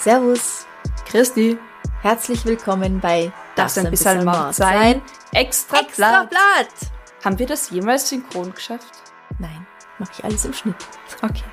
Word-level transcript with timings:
Servus, 0.00 0.64
Christi, 1.04 1.58
herzlich 2.00 2.46
willkommen 2.46 3.00
bei 3.00 3.30
das 3.54 3.76
ein 3.76 3.90
bisschen 3.90 4.24
Mord 4.24 4.54
sein. 4.54 5.02
Extra, 5.32 5.80
Extra 5.80 6.24
Blatt. 6.24 6.30
Blatt. 6.30 6.90
Haben 7.22 7.38
wir 7.38 7.46
das 7.46 7.68
jemals 7.68 8.08
synchron 8.08 8.54
geschafft? 8.54 8.94
Nein, 9.38 9.66
mache 9.98 10.12
ich 10.16 10.24
alles 10.24 10.46
im 10.46 10.54
Schnitt. 10.54 10.76
Okay. 11.20 11.44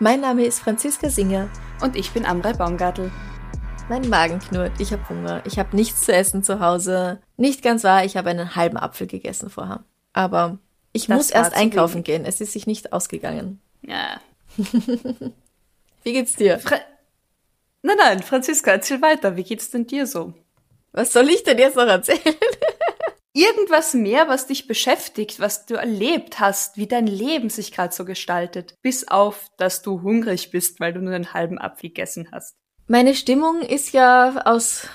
Mein 0.00 0.20
Name 0.22 0.44
ist 0.44 0.58
Franziska 0.58 1.08
Singer. 1.08 1.48
Und 1.80 1.94
ich 1.94 2.10
bin 2.10 2.26
Amrei 2.26 2.52
Baumgartl. 2.52 3.12
Mein 3.88 4.08
Magen 4.08 4.40
knurrt, 4.40 4.72
ich 4.80 4.92
habe 4.92 5.08
Hunger, 5.08 5.42
ich 5.46 5.60
habe 5.60 5.76
nichts 5.76 6.00
zu 6.00 6.12
essen 6.12 6.42
zu 6.42 6.58
Hause. 6.58 7.20
Nicht 7.36 7.62
ganz 7.62 7.84
wahr, 7.84 8.04
ich 8.04 8.16
habe 8.16 8.30
einen 8.30 8.56
halben 8.56 8.76
Apfel 8.76 9.06
gegessen 9.06 9.50
vorher. 9.50 9.84
Aber 10.12 10.58
ich 10.92 11.06
Das 11.06 11.16
muss 11.16 11.30
erst 11.30 11.54
einkaufen 11.54 12.02
gehen, 12.02 12.24
es 12.24 12.40
ist 12.40 12.54
sich 12.54 12.66
nicht 12.66 12.92
ausgegangen. 12.92 13.60
Ja. 13.82 14.20
Wie 16.02 16.12
geht's 16.12 16.34
dir? 16.34 16.58
Fra 16.58 16.78
nein, 17.82 17.96
nein, 17.98 18.22
Franziska, 18.22 18.72
erzähl 18.72 19.02
weiter. 19.02 19.36
Wie 19.36 19.44
geht's 19.44 19.70
denn 19.70 19.86
dir 19.86 20.06
so? 20.06 20.34
Was 20.92 21.12
soll 21.12 21.28
ich 21.28 21.44
denn 21.44 21.58
jetzt 21.58 21.76
noch 21.76 21.86
erzählen? 21.86 22.20
Irgendwas 23.34 23.94
mehr, 23.94 24.28
was 24.28 24.46
dich 24.46 24.66
beschäftigt, 24.66 25.38
was 25.38 25.66
du 25.66 25.74
erlebt 25.74 26.40
hast, 26.40 26.76
wie 26.76 26.88
dein 26.88 27.06
Leben 27.06 27.50
sich 27.50 27.72
gerade 27.72 27.94
so 27.94 28.04
gestaltet. 28.04 28.74
Bis 28.82 29.06
auf, 29.06 29.48
dass 29.58 29.82
du 29.82 30.02
hungrig 30.02 30.50
bist, 30.50 30.80
weil 30.80 30.92
du 30.92 31.00
nur 31.00 31.14
einen 31.14 31.34
halben 31.34 31.58
Apfel 31.58 31.90
gegessen 31.90 32.28
hast. 32.32 32.54
Meine 32.88 33.14
Stimmung 33.14 33.60
ist 33.60 33.92
ja 33.92 34.42
aus 34.44 34.88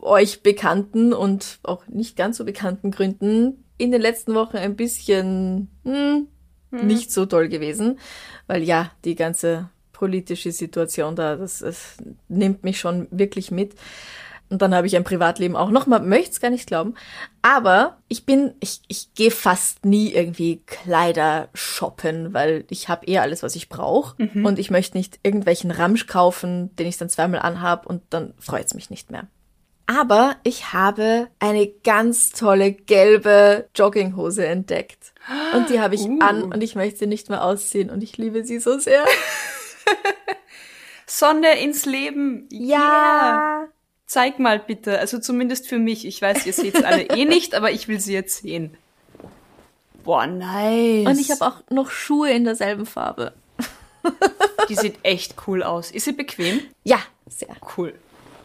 euch 0.00 0.42
bekannten 0.42 1.12
und 1.12 1.58
auch 1.62 1.86
nicht 1.88 2.16
ganz 2.16 2.36
so 2.36 2.44
bekannten 2.44 2.90
Gründen 2.90 3.64
in 3.78 3.90
den 3.90 4.02
letzten 4.02 4.34
Wochen 4.34 4.58
ein 4.58 4.76
bisschen 4.76 5.70
hm, 5.84 6.28
nicht 6.70 7.10
so 7.10 7.26
toll 7.26 7.48
gewesen, 7.48 7.98
weil 8.46 8.62
ja, 8.62 8.92
die 9.04 9.14
ganze 9.14 9.70
politische 9.98 10.52
Situation 10.52 11.16
da, 11.16 11.34
das, 11.34 11.58
das 11.58 11.96
nimmt 12.28 12.62
mich 12.62 12.78
schon 12.78 13.08
wirklich 13.10 13.50
mit. 13.50 13.74
Und 14.48 14.62
dann 14.62 14.74
habe 14.74 14.86
ich 14.86 14.96
ein 14.96 15.04
Privatleben 15.04 15.56
auch 15.56 15.70
noch 15.70 15.86
mal, 15.86 16.00
möchte 16.00 16.30
es 16.30 16.40
gar 16.40 16.50
nicht 16.50 16.66
glauben. 16.66 16.94
Aber 17.42 17.98
ich 18.08 18.24
bin, 18.24 18.54
ich, 18.60 18.80
ich 18.88 19.12
gehe 19.14 19.30
fast 19.30 19.84
nie 19.84 20.12
irgendwie 20.12 20.62
Kleider 20.64 21.48
shoppen, 21.52 22.32
weil 22.32 22.64
ich 22.70 22.88
habe 22.88 23.06
eh 23.06 23.18
alles, 23.18 23.42
was 23.42 23.56
ich 23.56 23.68
brauche. 23.68 24.16
Und 24.44 24.58
ich 24.58 24.70
möchte 24.70 24.96
nicht 24.96 25.18
irgendwelchen 25.22 25.70
Ramsch 25.70 26.06
kaufen, 26.06 26.74
den 26.76 26.86
ich 26.86 26.96
dann 26.96 27.10
zweimal 27.10 27.40
anhab 27.40 27.84
und 27.84 28.02
dann 28.08 28.32
freut's 28.38 28.72
mich 28.72 28.88
nicht 28.88 29.10
mehr. 29.10 29.26
Aber 29.86 30.36
ich 30.44 30.74
habe 30.74 31.28
eine 31.38 31.66
ganz 31.66 32.30
tolle 32.30 32.72
gelbe 32.72 33.68
Jogginghose 33.74 34.46
entdeckt. 34.46 35.14
Und 35.54 35.70
die 35.70 35.80
habe 35.80 35.94
ich 35.94 36.02
Uh. 36.02 36.18
an 36.20 36.42
und 36.44 36.62
ich 36.62 36.74
möchte 36.74 37.00
sie 37.00 37.06
nicht 37.06 37.30
mehr 37.30 37.42
ausziehen 37.42 37.90
und 37.90 38.02
ich 38.02 38.16
liebe 38.18 38.44
sie 38.44 38.60
so 38.60 38.78
sehr. 38.78 39.04
Sonne 41.06 41.60
ins 41.60 41.86
Leben. 41.86 42.48
Yeah. 42.52 43.68
Zeig 44.06 44.38
mal 44.38 44.58
bitte. 44.58 44.98
Also 44.98 45.18
zumindest 45.18 45.68
für 45.68 45.78
mich. 45.78 46.06
Ich 46.06 46.20
weiß, 46.20 46.46
ihr 46.46 46.52
seht's 46.52 46.82
alle 46.82 47.02
eh 47.04 47.24
nicht, 47.24 47.54
aber 47.54 47.70
ich 47.70 47.88
will 47.88 48.00
sie 48.00 48.12
jetzt 48.12 48.42
sehen. 48.42 48.76
Boah, 50.04 50.26
nice. 50.26 51.06
Und 51.06 51.18
ich 51.18 51.30
habe 51.30 51.44
auch 51.46 51.62
noch 51.70 51.90
Schuhe 51.90 52.30
in 52.30 52.44
derselben 52.44 52.86
Farbe. 52.86 53.32
Die 54.68 54.74
sieht 54.74 54.98
echt 55.02 55.34
cool 55.46 55.62
aus. 55.62 55.90
Ist 55.90 56.04
sie 56.04 56.12
bequem? 56.12 56.60
Ja, 56.84 56.98
sehr. 57.28 57.54
Cool. 57.76 57.94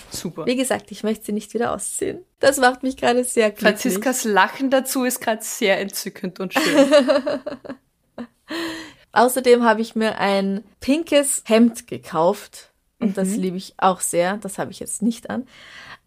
Super. 0.09 0.45
Wie 0.45 0.55
gesagt, 0.55 0.91
ich 0.91 1.03
möchte 1.03 1.25
sie 1.25 1.31
nicht 1.31 1.53
wieder 1.53 1.73
ausziehen. 1.73 2.23
Das 2.39 2.57
macht 2.57 2.83
mich 2.83 2.97
gerade 2.97 3.23
sehr 3.23 3.49
glücklich. 3.49 3.69
Franziskas 3.69 4.23
Lachen 4.25 4.69
dazu 4.69 5.05
ist 5.05 5.21
gerade 5.21 5.43
sehr 5.43 5.79
entzückend 5.79 6.39
und 6.39 6.53
schön. 6.53 6.89
Außerdem 9.13 9.63
habe 9.63 9.81
ich 9.81 9.95
mir 9.95 10.17
ein 10.17 10.63
pinkes 10.79 11.43
Hemd 11.45 11.87
gekauft 11.87 12.73
und 12.99 13.17
das 13.17 13.35
liebe 13.35 13.57
ich 13.57 13.75
auch 13.77 13.99
sehr. 13.99 14.37
Das 14.37 14.57
habe 14.57 14.71
ich 14.71 14.79
jetzt 14.79 15.01
nicht 15.01 15.29
an. 15.29 15.45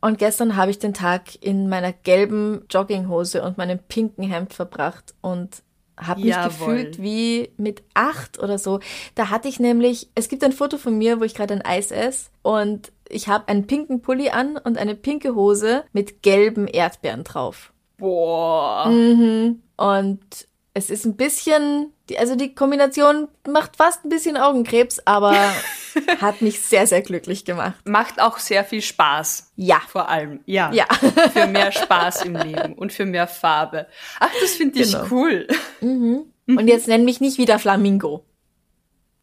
Und 0.01 0.19
gestern 0.19 0.57
habe 0.57 0.71
ich 0.71 0.79
den 0.79 0.95
Tag 0.95 1.43
in 1.43 1.69
meiner 1.69 1.93
gelben 1.93 2.65
Jogginghose 2.71 3.43
und 3.43 3.59
meinem 3.59 3.79
pinken 3.79 4.25
Hemd 4.25 4.55
verbracht 4.55 5.15
und 5.21 5.63
habe 5.97 6.21
mich 6.21 6.37
gefühlt 6.43 7.01
wie 7.01 7.51
mit 7.57 7.83
acht 7.95 8.39
oder 8.39 8.59
so. 8.59 8.81
Da 9.15 9.31
hatte 9.31 9.49
ich 9.49 9.61
nämlich, 9.61 10.11
es 10.15 10.29
gibt 10.29 10.45
ein 10.45 10.53
Foto 10.53 10.77
von 10.77 10.99
mir, 10.99 11.21
wo 11.21 11.25
ich 11.25 11.35
gerade 11.35 11.55
ein 11.55 11.65
Eis 11.65 11.91
esse 11.91 12.31
und 12.43 12.93
ich 13.09 13.29
habe 13.29 13.49
einen 13.49 13.67
pinken 13.67 14.03
Pulli 14.03 14.31
an 14.31 14.59
und 14.59 14.79
eine 14.79 14.95
pinke 14.95 15.35
Hose 15.35 15.85
mit 15.93 16.23
gelben 16.23 16.67
Erdbeeren 16.67 17.25
drauf. 17.25 17.73
Boah. 17.99 18.87
Und 19.77 20.49
es 20.77 20.91
ist 20.91 21.07
ein 21.07 21.17
bisschen, 21.17 21.95
also 22.19 22.37
die 22.37 22.55
Kombination 22.55 23.29
macht 23.49 23.77
fast 23.77 24.05
ein 24.05 24.11
bisschen 24.11 24.37
Augenkrebs, 24.37 25.01
aber 25.07 25.33
hat 26.21 26.43
mich 26.43 26.61
sehr, 26.61 26.87
sehr 26.87 27.01
glücklich 27.01 27.47
gemacht. 27.47 27.77
Macht 27.87 28.21
auch 28.21 28.37
sehr 28.37 28.63
viel 28.63 28.83
Spaß. 28.83 29.53
Ja. 29.57 29.81
Vor 29.89 30.11
allem. 30.11 30.41
Ja. 30.45 30.71
Ja. 30.75 30.85
Für 31.33 31.47
mehr 31.47 31.73
Spaß 31.73 32.27
im 32.27 32.37
Leben 32.37 32.75
und 32.75 32.93
für 32.93 33.07
mehr 33.07 33.27
Farbe. 33.27 33.87
Ach, 34.21 34.29
das 34.43 34.57
finde 34.57 34.81
ich 34.81 34.93
Genau. 34.93 35.07
cool. 35.11 35.49
Und 35.81 36.69
jetzt 36.69 36.89
nenn 36.89 37.07
mich 37.07 37.23
nicht 37.23 37.39
wieder 37.39 37.59
Flamingo. 37.59 38.27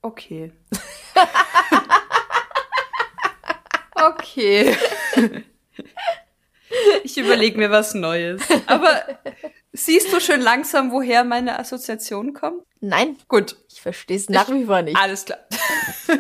Okay. 0.02 0.52
okay. 3.96 4.76
Ich 7.04 7.18
überlege 7.18 7.58
mir 7.58 7.70
was 7.72 7.94
Neues. 7.94 8.42
Aber 8.66 9.04
siehst 9.72 10.12
du 10.12 10.20
schon 10.20 10.42
langsam, 10.42 10.92
woher 10.92 11.24
meine 11.24 11.60
Assoziation 11.60 12.34
kommt? 12.34 12.64
Nein, 12.80 13.18
Gut. 13.28 13.58
ich 13.72 13.82
verstehe 13.82 14.18
es 14.18 14.30
nach 14.30 14.50
wie 14.50 14.66
vor 14.66 14.82
nicht. 14.82 14.98
Alles 14.98 15.26
klar. 15.26 15.40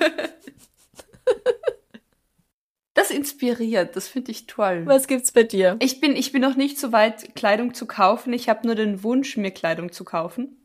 Das 2.95 3.09
inspiriert, 3.09 3.95
das 3.95 4.07
finde 4.07 4.29
ich 4.29 4.45
toll. 4.45 4.83
Was 4.85 5.07
gibt's 5.07 5.31
bei 5.31 5.41
dir? 5.41 5.77
Ich 5.79 5.99
bin, 5.99 6.15
ich 6.15 6.31
bin 6.31 6.43
noch 6.43 6.55
nicht 6.55 6.77
so 6.79 6.91
weit, 6.91 7.33
Kleidung 7.33 7.73
zu 7.73 7.87
kaufen. 7.87 8.33
Ich 8.33 8.49
habe 8.49 8.67
nur 8.67 8.75
den 8.75 9.01
Wunsch, 9.03 9.35
mir 9.35 9.49
Kleidung 9.49 9.91
zu 9.91 10.03
kaufen. 10.03 10.63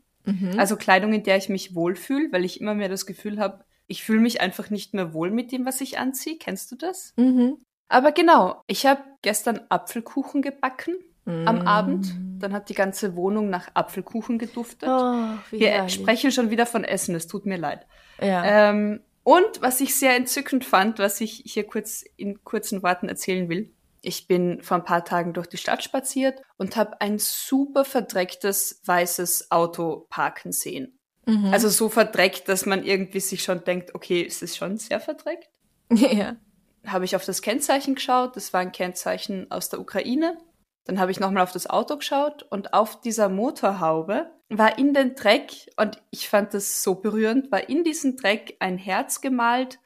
Also 0.57 0.75
Kleidung, 0.75 1.11
in 1.11 1.23
der 1.23 1.37
ich 1.37 1.49
mich 1.49 1.73
wohlfühle, 1.73 2.31
weil 2.31 2.45
ich 2.45 2.61
immer 2.61 2.75
mehr 2.75 2.87
das 2.87 3.07
Gefühl 3.07 3.39
habe, 3.39 3.65
ich 3.87 4.03
fühle 4.03 4.19
mich 4.19 4.41
einfach 4.41 4.69
nicht 4.69 4.93
mehr 4.93 5.11
wohl 5.11 5.31
mit 5.31 5.51
dem, 5.51 5.65
was 5.65 5.81
ich 5.81 5.97
anziehe. 5.97 6.37
Kennst 6.37 6.71
du 6.71 6.75
das? 6.75 7.13
Mhm. 7.17 7.57
Aber 7.89 8.11
genau, 8.11 8.63
ich 8.67 8.85
habe 8.85 9.01
gestern 9.21 9.61
Apfelkuchen 9.69 10.41
gebacken 10.41 10.95
am 11.25 11.67
Abend. 11.67 12.15
Dann 12.39 12.53
hat 12.53 12.69
die 12.69 12.73
ganze 12.73 13.15
Wohnung 13.15 13.49
nach 13.49 13.69
Apfelkuchen 13.73 14.39
geduftet. 14.39 14.89
Oh, 14.89 15.33
Wir 15.51 15.69
herrlich. 15.69 15.93
sprechen 15.93 16.31
schon 16.31 16.49
wieder 16.49 16.65
von 16.65 16.83
Essen, 16.83 17.13
es 17.13 17.27
tut 17.27 17.45
mir 17.45 17.57
leid. 17.57 17.85
Ja. 18.21 18.69
Ähm, 18.69 19.01
und 19.23 19.61
was 19.61 19.81
ich 19.81 19.95
sehr 19.95 20.15
entzückend 20.15 20.65
fand, 20.65 20.97
was 20.97 21.21
ich 21.21 21.43
hier 21.45 21.67
kurz 21.67 22.03
in 22.15 22.43
kurzen 22.43 22.81
Worten 22.81 23.09
erzählen 23.09 23.49
will. 23.49 23.71
Ich 24.01 24.27
bin 24.27 24.61
vor 24.63 24.77
ein 24.77 24.85
paar 24.85 25.03
Tagen 25.03 25.33
durch 25.33 25.47
die 25.47 25.57
Stadt 25.57 25.83
spaziert 25.83 26.41
und 26.57 26.77
habe 26.77 27.01
ein 27.01 27.19
super 27.19 27.83
verdrecktes 27.83 28.81
weißes 28.85 29.51
Auto 29.51 30.07
parken 30.09 30.53
sehen. 30.53 30.97
Mhm. 31.25 31.53
Also 31.53 31.67
so 31.69 31.89
verdreckt, 31.89 32.47
dass 32.47 32.65
man 32.65 32.83
irgendwie 32.83 33.19
sich 33.19 33.43
schon 33.43 33.63
denkt, 33.65 33.93
okay, 33.93 34.21
ist 34.21 34.41
es 34.41 34.55
schon 34.55 34.77
sehr 34.77 35.01
verdreckt? 35.01 35.49
ja. 35.91 36.37
Habe 36.85 37.05
ich 37.05 37.15
auf 37.15 37.25
das 37.25 37.41
Kennzeichen 37.41 37.95
geschaut, 37.95 38.35
das 38.35 38.53
war 38.53 38.61
ein 38.61 38.71
Kennzeichen 38.71 39.51
aus 39.51 39.69
der 39.69 39.79
Ukraine. 39.79 40.37
Dann 40.85 40.99
habe 40.99 41.11
ich 41.11 41.19
nochmal 41.19 41.43
auf 41.43 41.51
das 41.51 41.69
Auto 41.69 41.97
geschaut 41.97 42.43
und 42.43 42.73
auf 42.73 43.01
dieser 43.01 43.29
Motorhaube 43.29 44.31
war 44.49 44.77
in 44.79 44.93
den 44.93 45.13
Dreck, 45.15 45.51
und 45.77 46.01
ich 46.09 46.27
fand 46.27 46.53
das 46.53 46.81
so 46.81 46.95
berührend, 46.95 47.51
war 47.51 47.69
in 47.69 47.83
diesen 47.83 48.17
Dreck 48.17 48.55
ein 48.59 48.77
Herz 48.77 49.21
gemalt 49.21 49.79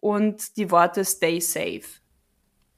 und 0.00 0.56
die 0.56 0.70
Worte 0.70 1.04
Stay 1.04 1.40
safe. 1.40 2.00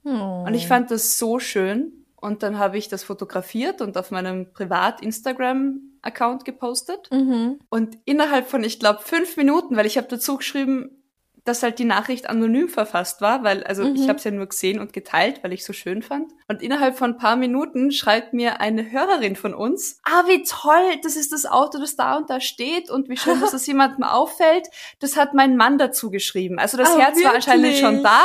Oh. 0.05 0.44
Und 0.47 0.55
ich 0.55 0.67
fand 0.67 0.91
das 0.91 1.19
so 1.19 1.38
schön. 1.38 2.05
Und 2.17 2.44
dann 2.44 2.58
habe 2.58 2.79
ich 2.79 2.88
das 2.88 3.03
fotografiert 3.03 3.81
und 3.81 3.97
auf 3.97 4.12
meinem 4.12 4.53
Privat-Instagram-Account 4.53 6.44
gepostet. 6.44 7.08
Mhm. 7.11 7.58
Und 7.69 7.99
innerhalb 8.05 8.47
von, 8.47 8.62
ich 8.62 8.79
glaube, 8.79 9.00
fünf 9.03 9.37
Minuten, 9.37 9.76
weil 9.76 9.87
ich 9.87 9.99
habe 9.99 10.06
dazu 10.06 10.37
geschrieben, 10.37 11.02
dass 11.44 11.62
halt 11.62 11.79
die 11.79 11.85
Nachricht 11.85 12.29
anonym 12.29 12.69
verfasst 12.69 13.21
war, 13.21 13.43
weil, 13.43 13.65
also 13.65 13.85
mhm. 13.85 13.97
ich 13.97 14.09
habe 14.09 14.19
es 14.19 14.25
ja 14.25 14.31
nur 14.31 14.47
gesehen 14.47 14.79
und 14.79 14.93
geteilt, 14.93 15.43
weil 15.43 15.53
ich 15.53 15.65
so 15.65 15.73
schön 15.73 16.03
fand. 16.03 16.33
Und 16.49 16.62
innerhalb 16.62 16.97
von 16.97 17.12
ein 17.12 17.17
paar 17.17 17.37
Minuten 17.37 17.91
schreibt 17.91 18.33
mir 18.33 18.61
eine 18.61 18.93
Hörerin 18.93 19.35
von 19.35 19.53
uns, 19.53 19.99
ah, 20.05 20.25
wie 20.29 20.44
toll, 20.44 21.00
das 21.03 21.17
ist 21.17 21.33
das 21.33 21.44
Auto, 21.44 21.79
das 21.79 21.97
da 21.97 22.17
und 22.17 22.31
da 22.31 22.41
steht 22.41 22.91
und 22.91 23.09
wie 23.09 23.17
schön, 23.17 23.41
dass 23.41 23.50
das 23.53 23.67
jemandem 23.67 24.05
auffällt. 24.05 24.69
Das 25.00 25.17
hat 25.17 25.35
mein 25.35 25.56
Mann 25.56 25.79
dazu 25.79 26.11
geschrieben. 26.11 26.59
Also 26.59 26.77
das 26.77 26.91
oh, 26.94 26.99
Herz 26.99 27.17
wirklich? 27.17 27.27
war 27.27 27.35
anscheinend 27.35 27.77
schon 27.77 28.03
da. 28.03 28.21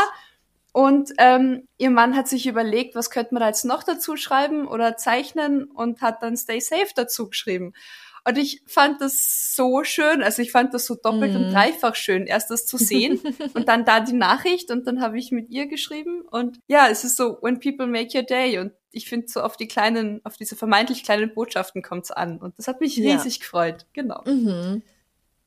Und 0.71 1.11
ähm, 1.17 1.67
ihr 1.79 1.89
Mann 1.89 2.15
hat 2.15 2.27
sich 2.27 2.45
überlegt, 2.45 2.93
was 2.93 3.09
könnte 3.09 3.33
man 3.33 3.41
da 3.41 3.47
jetzt 3.47 3.65
noch 3.65 3.81
dazu 3.81 4.15
schreiben 4.15 4.67
oder 4.67 4.95
zeichnen 4.95 5.63
und 5.63 6.01
hat 6.01 6.21
dann 6.21 6.37
Stay 6.37 6.59
Safe 6.59 6.89
dazu 6.95 7.29
geschrieben. 7.29 7.73
Und 8.27 8.37
ich 8.37 8.61
fand 8.65 8.99
das 8.99 9.55
so 9.55 9.85
schön. 9.85 10.21
Also 10.21 10.41
ich 10.41 10.51
fand 10.51 10.73
das 10.73 10.85
so 10.85 10.95
doppelt 10.95 11.31
mm. 11.31 11.35
und 11.37 11.47
mhm. 11.47 11.51
dreifach 11.51 11.95
schön, 11.95 12.25
erst 12.25 12.51
das 12.51 12.65
zu 12.65 12.77
sehen 12.77 13.21
und 13.53 13.69
dann 13.69 13.85
da 13.85 14.01
die 14.01 14.13
Nachricht 14.13 14.69
und 14.69 14.85
dann 14.85 15.01
habe 15.01 15.17
ich 15.17 15.31
mit 15.31 15.49
ihr 15.49 15.67
geschrieben. 15.67 16.23
Und 16.29 16.59
ja, 16.67 16.89
es 16.89 17.05
ist 17.05 17.15
so, 17.15 17.37
when 17.41 17.61
people 17.61 17.87
make 17.87 18.17
your 18.17 18.25
day. 18.25 18.59
Und 18.59 18.73
ich 18.91 19.07
finde, 19.07 19.27
so 19.29 19.41
auf 19.41 19.55
die 19.55 19.69
kleinen, 19.69 20.19
auf 20.25 20.35
diese 20.35 20.57
vermeintlich 20.57 21.03
kleinen 21.05 21.33
Botschaften 21.33 21.81
kommt's 21.81 22.11
an. 22.11 22.39
Und 22.39 22.59
das 22.59 22.67
hat 22.67 22.81
mich 22.81 22.97
ja. 22.97 23.13
riesig 23.13 23.39
gefreut. 23.39 23.85
Genau. 23.93 24.21
Mhm. 24.25 24.83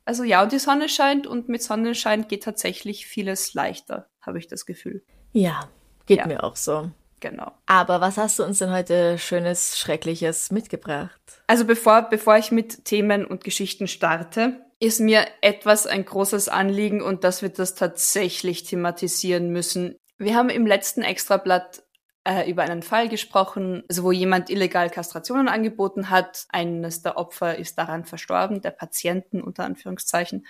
Also 0.03 0.23
ja, 0.23 0.41
und 0.41 0.51
die 0.51 0.57
Sonne 0.57 0.89
scheint 0.89 1.27
und 1.27 1.49
mit 1.49 1.61
Sonnenschein 1.61 2.27
geht 2.27 2.43
tatsächlich 2.43 3.05
vieles 3.05 3.53
leichter, 3.53 4.09
habe 4.21 4.39
ich 4.39 4.47
das 4.47 4.65
Gefühl. 4.65 5.03
Ja, 5.33 5.69
geht 6.07 6.17
ja. 6.17 6.25
mir 6.25 6.43
auch 6.43 6.55
so. 6.55 6.89
Genau. 7.21 7.51
Aber 7.67 8.01
was 8.01 8.17
hast 8.17 8.39
du 8.39 8.43
uns 8.43 8.57
denn 8.57 8.71
heute 8.71 9.17
Schönes, 9.17 9.77
Schreckliches 9.77 10.51
mitgebracht? 10.51 11.21
Also 11.47 11.65
bevor, 11.65 12.09
bevor 12.09 12.35
ich 12.37 12.51
mit 12.51 12.83
Themen 12.83 13.25
und 13.25 13.43
Geschichten 13.43 13.87
starte, 13.87 14.65
ist 14.79 14.99
mir 14.99 15.27
etwas 15.41 15.85
ein 15.85 16.03
großes 16.03 16.49
Anliegen 16.49 17.01
und 17.01 17.23
dass 17.23 17.43
wir 17.43 17.49
das 17.49 17.75
tatsächlich 17.75 18.63
thematisieren 18.63 19.51
müssen. 19.51 19.95
Wir 20.17 20.35
haben 20.35 20.49
im 20.49 20.65
letzten 20.65 21.03
Extrablatt 21.03 21.83
äh, 22.23 22.49
über 22.49 22.63
einen 22.63 22.81
Fall 22.81 23.07
gesprochen, 23.07 23.83
also 23.87 24.03
wo 24.03 24.11
jemand 24.11 24.49
illegal 24.49 24.89
Kastrationen 24.89 25.47
angeboten 25.47 26.09
hat. 26.09 26.45
Eines 26.49 27.03
der 27.03 27.17
Opfer 27.17 27.57
ist 27.57 27.77
daran 27.77 28.05
verstorben, 28.05 28.61
der 28.61 28.71
Patienten 28.71 29.41
unter 29.41 29.63
Anführungszeichen. 29.63 30.47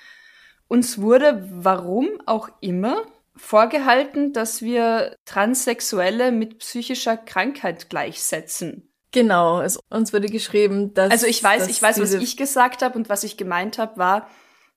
Uns 0.70 1.02
wurde, 1.02 1.46
warum 1.52 2.08
auch 2.26 2.48
immer, 2.62 3.04
vorgehalten, 3.36 4.34
dass 4.34 4.62
wir 4.62 5.16
Transsexuelle 5.26 6.32
mit 6.32 6.60
psychischer 6.60 7.18
Krankheit 7.18 7.90
gleichsetzen. 7.90 8.92
Genau, 9.12 9.62
es, 9.62 9.78
uns 9.90 10.14
wurde 10.14 10.28
geschrieben, 10.28 10.94
dass. 10.94 11.12
Also 11.12 11.28
ich 11.28 11.44
weiß, 11.44 11.68
ich 11.68 11.82
weiß, 11.82 12.00
was 12.00 12.14
ich 12.14 12.38
gesagt 12.38 12.82
habe 12.82 12.98
und 12.98 13.10
was 13.10 13.24
ich 13.24 13.36
gemeint 13.36 13.78
habe, 13.78 13.98
war, 13.98 14.30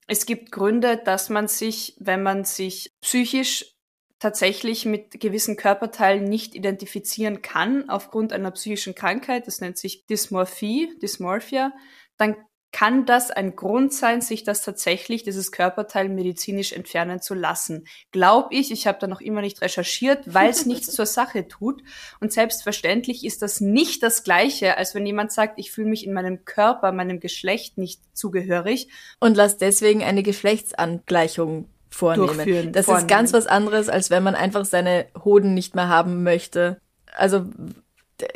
es 0.07 0.27
gibt 0.27 0.51
Gründe, 0.51 0.97
dass 0.97 1.31
man 1.31 1.49
sich, 1.49 1.97
wenn 1.99 2.23
man 2.23 2.45
sich 2.45 2.93
psychisch 3.01 3.75
tatsächlich 4.19 4.87
mit 4.87 5.21
gewissen 5.21 5.57
Körperteilen 5.57 6.25
nicht 6.25 6.55
identifizieren 6.55 7.43
kann 7.43 7.89
aufgrund 7.89 8.33
einer 8.33 8.51
psychischen 8.53 8.95
Krankheit, 8.95 9.47
das 9.47 9.61
nennt 9.61 9.79
sich 9.79 10.07
Dysmorphie, 10.07 10.97
Dysmorphia, 11.01 11.73
dann 12.17 12.37
kann 12.75 13.07
das 13.07 13.31
ein 13.31 13.55
Grund 13.55 13.95
sein, 13.95 14.21
sich 14.21 14.43
das 14.43 14.63
tatsächlich, 14.63 15.23
dieses 15.23 15.53
Körperteil 15.53 16.09
medizinisch 16.09 16.73
entfernen 16.73 17.23
zu 17.23 17.35
lassen? 17.35 17.87
Glaub 18.11 18.49
ich, 18.51 18.73
ich 18.73 18.89
habe 18.89 18.99
da 19.01 19.07
noch 19.07 19.21
immer 19.21 19.43
nicht 19.43 19.63
recherchiert, 19.63 20.35
weil 20.35 20.51
es 20.51 20.67
nichts 20.67 20.91
zur 20.91 21.07
Sache 21.07 21.47
tut. 21.47 21.85
Und 22.19 22.33
selbstverständlich 22.33 23.25
ist 23.25 23.43
das 23.43 23.61
nicht 23.61 24.03
das 24.03 24.25
Gleiche, 24.25 24.77
als 24.77 24.93
wenn 24.97 25.07
jemand 25.07 25.31
sagt, 25.31 25.61
ich 25.61 25.71
fühle 25.71 25.89
mich 25.89 26.05
in 26.05 26.13
meinem 26.13 26.45
Körper, 26.45 26.91
meinem 26.91 27.21
Geschlecht 27.21 27.79
nicht 27.79 28.01
zugehörig. 28.13 28.89
Und 29.21 29.37
lass 29.37 29.57
deswegen 29.57 30.03
eine 30.03 30.25
Geschlechtsangleichung 30.25 31.69
vornehmen. 31.91 32.73
Das 32.73 32.87
vornehmen. 32.87 33.07
ist 33.07 33.09
ganz 33.09 33.33
was 33.33 33.47
anderes, 33.47 33.89
als 33.89 34.11
wenn 34.11 34.25
man 34.25 34.35
einfach 34.35 34.65
seine 34.65 35.07
Hoden 35.25 35.55
nicht 35.55 35.77
mehr 35.77 35.89
haben 35.89 36.25
möchte. 36.25 36.81
Also, 37.17 37.47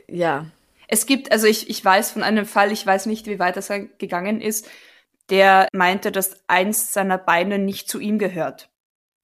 ja. 0.06 0.46
Es 0.88 1.06
gibt, 1.06 1.30
also 1.30 1.46
ich, 1.46 1.70
ich 1.70 1.84
weiß 1.84 2.10
von 2.10 2.22
einem 2.22 2.46
Fall, 2.46 2.72
ich 2.72 2.84
weiß 2.84 3.06
nicht, 3.06 3.26
wie 3.26 3.38
weit 3.38 3.56
das 3.56 3.68
gegangen 3.98 4.40
ist, 4.40 4.68
der 5.30 5.68
meinte, 5.72 6.10
dass 6.10 6.42
eins 6.48 6.92
seiner 6.92 7.18
Beine 7.18 7.58
nicht 7.58 7.88
zu 7.88 8.00
ihm 8.00 8.18
gehört. 8.18 8.70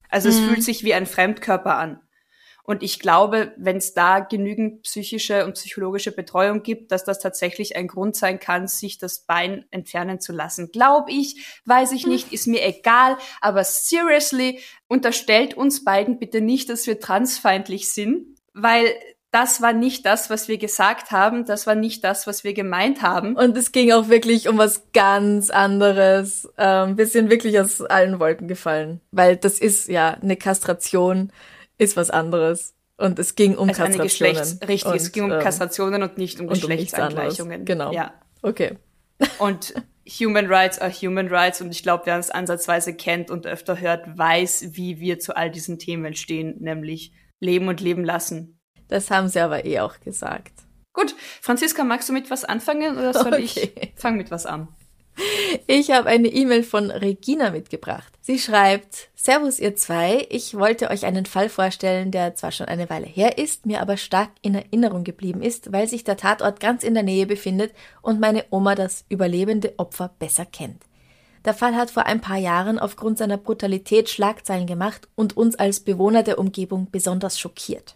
Also 0.09 0.29
mhm. 0.29 0.35
es 0.35 0.39
fühlt 0.41 0.63
sich 0.63 0.83
wie 0.83 0.93
ein 0.93 1.07
Fremdkörper 1.07 1.75
an. 1.75 1.99
Und 2.67 2.81
ich 2.81 2.99
glaube, 2.99 3.53
wenn 3.57 3.77
es 3.77 3.93
da 3.93 4.19
genügend 4.19 4.83
psychische 4.83 5.45
und 5.45 5.53
psychologische 5.53 6.11
Betreuung 6.11 6.63
gibt, 6.63 6.91
dass 6.91 7.03
das 7.03 7.19
tatsächlich 7.19 7.75
ein 7.75 7.87
Grund 7.87 8.15
sein 8.15 8.39
kann, 8.39 8.67
sich 8.67 8.97
das 8.97 9.19
Bein 9.19 9.65
entfernen 9.69 10.19
zu 10.19 10.33
lassen. 10.33 10.71
Glaube 10.71 11.11
ich, 11.11 11.59
weiß 11.65 11.91
ich 11.91 12.07
nicht, 12.07 12.33
ist 12.33 12.47
mir 12.47 12.65
egal. 12.65 13.17
Aber 13.39 13.63
seriously, 13.63 14.61
unterstellt 14.87 15.53
uns 15.53 15.83
beiden 15.83 16.17
bitte 16.17 16.41
nicht, 16.41 16.69
dass 16.69 16.87
wir 16.87 16.99
transfeindlich 16.99 17.93
sind, 17.93 18.35
weil 18.53 18.95
das 19.35 19.61
war 19.61 19.73
nicht 19.73 20.05
das, 20.05 20.29
was 20.29 20.47
wir 20.47 20.57
gesagt 20.57 21.11
haben, 21.11 21.43
das 21.43 21.67
war 21.67 21.75
nicht 21.75 22.05
das, 22.05 22.25
was 22.25 22.45
wir 22.45 22.53
gemeint 22.53 23.01
haben. 23.01 23.35
Und 23.35 23.57
es 23.57 23.73
ging 23.73 23.91
auch 23.91 24.07
wirklich 24.07 24.47
um 24.47 24.57
was 24.57 24.83
ganz 24.93 25.49
anderes. 25.49 26.47
Ähm, 26.57 26.97
wir 26.97 27.05
sind 27.05 27.29
wirklich 27.29 27.59
aus 27.59 27.81
allen 27.81 28.21
Wolken 28.21 28.47
gefallen, 28.47 29.01
weil 29.11 29.35
das 29.35 29.59
ist 29.59 29.89
ja 29.89 30.11
eine 30.11 30.37
Kastration, 30.37 31.33
ist 31.77 31.97
was 31.97 32.11
anderes. 32.11 32.75
Und 32.95 33.19
es 33.19 33.35
ging 33.35 33.57
um 33.57 33.67
also 33.67 33.83
Kastrationen. 33.83 34.59
Richtig, 34.65 34.85
und, 34.85 34.95
es 34.95 35.11
ging 35.11 35.25
um 35.25 35.31
ähm, 35.33 35.41
Kastrationen 35.41 36.01
und 36.01 36.17
nicht 36.17 36.39
um 36.39 36.47
Geschlechtsangleichungen. 36.47 37.65
Genau. 37.65 37.91
Ja. 37.91 38.13
Okay. 38.41 38.77
Und 39.39 39.73
Human 40.07 40.45
Rights 40.45 40.79
are 40.79 40.91
Human 40.91 41.27
Rights 41.27 41.59
und 41.59 41.71
ich 41.71 41.83
glaube, 41.83 42.03
wer 42.05 42.15
uns 42.15 42.29
ansatzweise 42.29 42.93
kennt 42.93 43.29
und 43.29 43.47
öfter 43.47 43.81
hört, 43.81 44.17
weiß, 44.17 44.69
wie 44.77 45.01
wir 45.01 45.19
zu 45.19 45.35
all 45.35 45.51
diesen 45.51 45.77
Themen 45.77 46.15
stehen, 46.15 46.55
nämlich 46.61 47.11
leben 47.41 47.67
und 47.67 47.81
leben 47.81 48.05
lassen. 48.05 48.55
Das 48.87 49.11
haben 49.11 49.27
sie 49.27 49.39
aber 49.39 49.65
eh 49.65 49.79
auch 49.79 49.99
gesagt. 49.99 50.53
Gut, 50.93 51.15
Franziska, 51.41 51.83
magst 51.83 52.09
du 52.09 52.13
mit 52.13 52.29
was 52.29 52.45
anfangen 52.45 52.97
oder 52.97 53.13
soll 53.13 53.33
okay. 53.33 53.71
ich 53.75 53.93
fangen 53.95 54.17
mit 54.17 54.31
was 54.31 54.45
an? 54.45 54.69
Ich 55.67 55.91
habe 55.91 56.09
eine 56.09 56.27
E-Mail 56.27 56.63
von 56.63 56.91
Regina 56.91 57.51
mitgebracht. 57.51 58.11
Sie 58.21 58.37
schreibt, 58.37 59.09
Servus 59.15 59.59
ihr 59.59 59.75
zwei, 59.75 60.27
ich 60.29 60.55
wollte 60.55 60.89
euch 60.89 61.05
einen 61.05 61.25
Fall 61.25 61.49
vorstellen, 61.49 62.11
der 62.11 62.35
zwar 62.35 62.51
schon 62.51 62.67
eine 62.67 62.89
Weile 62.89 63.05
her 63.05 63.37
ist, 63.37 63.65
mir 63.65 63.81
aber 63.81 63.97
stark 63.97 64.29
in 64.41 64.55
Erinnerung 64.55 65.03
geblieben 65.03 65.41
ist, 65.41 65.71
weil 65.71 65.87
sich 65.87 66.03
der 66.03 66.17
Tatort 66.17 66.59
ganz 66.59 66.83
in 66.83 66.93
der 66.93 67.03
Nähe 67.03 67.25
befindet 67.25 67.73
und 68.01 68.19
meine 68.19 68.45
Oma 68.49 68.75
das 68.75 69.05
überlebende 69.09 69.73
Opfer 69.77 70.11
besser 70.19 70.45
kennt. 70.45 70.83
Der 71.45 71.53
Fall 71.53 71.75
hat 71.75 71.91
vor 71.91 72.05
ein 72.05 72.21
paar 72.21 72.37
Jahren 72.37 72.79
aufgrund 72.79 73.17
seiner 73.17 73.37
Brutalität 73.37 74.09
Schlagzeilen 74.09 74.67
gemacht 74.67 75.07
und 75.15 75.37
uns 75.37 75.55
als 75.55 75.79
Bewohner 75.79 76.23
der 76.23 76.39
Umgebung 76.39 76.89
besonders 76.91 77.39
schockiert. 77.39 77.95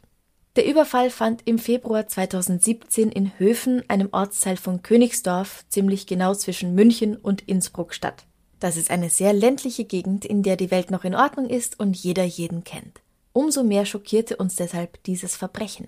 Der 0.56 0.66
Überfall 0.66 1.10
fand 1.10 1.42
im 1.46 1.60
Februar 1.60 2.07
2017 2.07 3.12
in 3.12 3.38
Höfen, 3.38 3.84
einem 3.88 4.10
Ortsteil 4.12 4.58
von 4.58 4.82
Königsdorf, 4.82 5.63
ziemlich 5.70 6.08
genau 6.08 6.34
zwischen 6.34 6.74
München 6.74 7.15
und 7.15 7.48
Innsbruck 7.48 7.94
statt. 7.94 8.25
Das 8.60 8.75
ist 8.75 8.91
eine 8.91 9.10
sehr 9.10 9.32
ländliche 9.32 9.86
Gegend, 9.86 10.25
in 10.25 10.44
der 10.44 10.58
die 10.58 10.72
Welt 10.72 10.91
noch 10.91 11.06
in 11.06 11.15
Ordnung 11.15 11.48
ist 11.48 11.79
und 11.79 11.96
jeder 11.96 12.24
jeden 12.24 12.63
kennt. 12.63 13.00
Umso 13.32 13.63
mehr 13.63 13.86
schockierte 13.86 14.36
uns 14.38 14.56
deshalb 14.56 15.01
dieses 15.03 15.36
Verbrechen. 15.36 15.88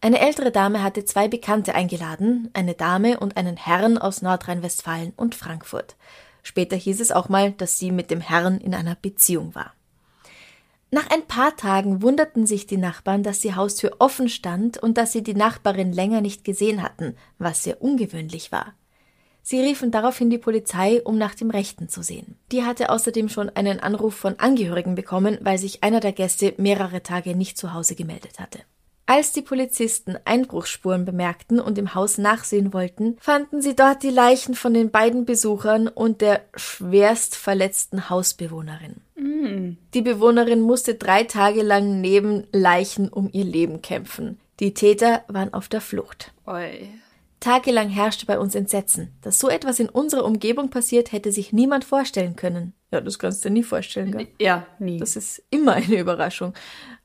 Eine 0.00 0.20
ältere 0.20 0.50
Dame 0.50 0.82
hatte 0.82 1.04
zwei 1.04 1.28
Bekannte 1.28 1.74
eingeladen, 1.74 2.50
eine 2.54 2.74
Dame 2.74 3.20
und 3.20 3.36
einen 3.36 3.56
Herrn 3.56 3.98
aus 3.98 4.22
Nordrhein-Westfalen 4.22 5.12
und 5.16 5.34
Frankfurt. 5.34 5.96
Später 6.42 6.76
hieß 6.76 7.00
es 7.00 7.12
auch 7.12 7.28
mal, 7.28 7.52
dass 7.52 7.78
sie 7.78 7.92
mit 7.92 8.10
dem 8.10 8.20
Herrn 8.20 8.58
in 8.58 8.74
einer 8.74 8.94
Beziehung 8.94 9.54
war. 9.54 9.74
Nach 10.90 11.10
ein 11.10 11.26
paar 11.26 11.56
Tagen 11.56 12.00
wunderten 12.00 12.46
sich 12.46 12.66
die 12.66 12.76
Nachbarn, 12.76 13.22
dass 13.22 13.40
die 13.40 13.54
Haustür 13.54 13.96
offen 13.98 14.28
stand 14.28 14.78
und 14.78 14.96
dass 14.96 15.12
sie 15.12 15.22
die 15.22 15.34
Nachbarin 15.34 15.92
länger 15.92 16.20
nicht 16.20 16.44
gesehen 16.44 16.82
hatten, 16.82 17.16
was 17.38 17.64
sehr 17.64 17.82
ungewöhnlich 17.82 18.52
war. 18.52 18.74
Sie 19.42 19.60
riefen 19.60 19.92
daraufhin 19.92 20.30
die 20.30 20.38
Polizei, 20.38 21.00
um 21.02 21.18
nach 21.18 21.34
dem 21.34 21.50
Rechten 21.50 21.88
zu 21.88 22.02
sehen. 22.02 22.36
Die 22.50 22.64
hatte 22.64 22.90
außerdem 22.90 23.28
schon 23.28 23.48
einen 23.50 23.78
Anruf 23.78 24.14
von 24.14 24.38
Angehörigen 24.40 24.96
bekommen, 24.96 25.38
weil 25.40 25.58
sich 25.58 25.84
einer 25.84 26.00
der 26.00 26.12
Gäste 26.12 26.54
mehrere 26.56 27.02
Tage 27.02 27.36
nicht 27.36 27.56
zu 27.56 27.72
Hause 27.72 27.94
gemeldet 27.94 28.40
hatte. 28.40 28.60
Als 29.08 29.30
die 29.30 29.42
Polizisten 29.42 30.16
Einbruchsspuren 30.24 31.04
bemerkten 31.04 31.60
und 31.60 31.78
im 31.78 31.94
Haus 31.94 32.18
nachsehen 32.18 32.72
wollten, 32.72 33.16
fanden 33.20 33.62
sie 33.62 33.76
dort 33.76 34.02
die 34.02 34.10
Leichen 34.10 34.56
von 34.56 34.74
den 34.74 34.90
beiden 34.90 35.24
Besuchern 35.24 35.86
und 35.86 36.20
der 36.20 36.42
schwerst 36.56 37.36
verletzten 37.36 38.10
Hausbewohnerin. 38.10 38.96
Mm. 39.14 39.76
Die 39.94 40.02
Bewohnerin 40.02 40.60
musste 40.60 40.96
drei 40.96 41.22
Tage 41.22 41.62
lang 41.62 42.00
neben 42.00 42.48
Leichen 42.50 43.08
um 43.08 43.30
ihr 43.32 43.44
Leben 43.44 43.80
kämpfen. 43.80 44.40
Die 44.58 44.74
Täter 44.74 45.22
waren 45.28 45.54
auf 45.54 45.68
der 45.68 45.80
Flucht. 45.80 46.32
Oi. 46.46 46.88
Tagelang 47.38 47.90
herrschte 47.90 48.26
bei 48.26 48.40
uns 48.40 48.56
Entsetzen. 48.56 49.12
Dass 49.22 49.38
so 49.38 49.48
etwas 49.48 49.78
in 49.78 49.88
unserer 49.88 50.24
Umgebung 50.24 50.70
passiert, 50.70 51.12
hätte 51.12 51.30
sich 51.30 51.52
niemand 51.52 51.84
vorstellen 51.84 52.34
können. 52.34 52.72
Ja, 52.90 53.00
das 53.00 53.18
kannst 53.18 53.44
du 53.44 53.48
dir 53.48 53.52
nie 53.52 53.62
vorstellen, 53.62 54.12
gell? 54.12 54.28
Ja, 54.40 54.66
nie. 54.78 54.98
Das 54.98 55.16
ist 55.16 55.42
immer 55.50 55.74
eine 55.74 55.98
Überraschung. 56.00 56.54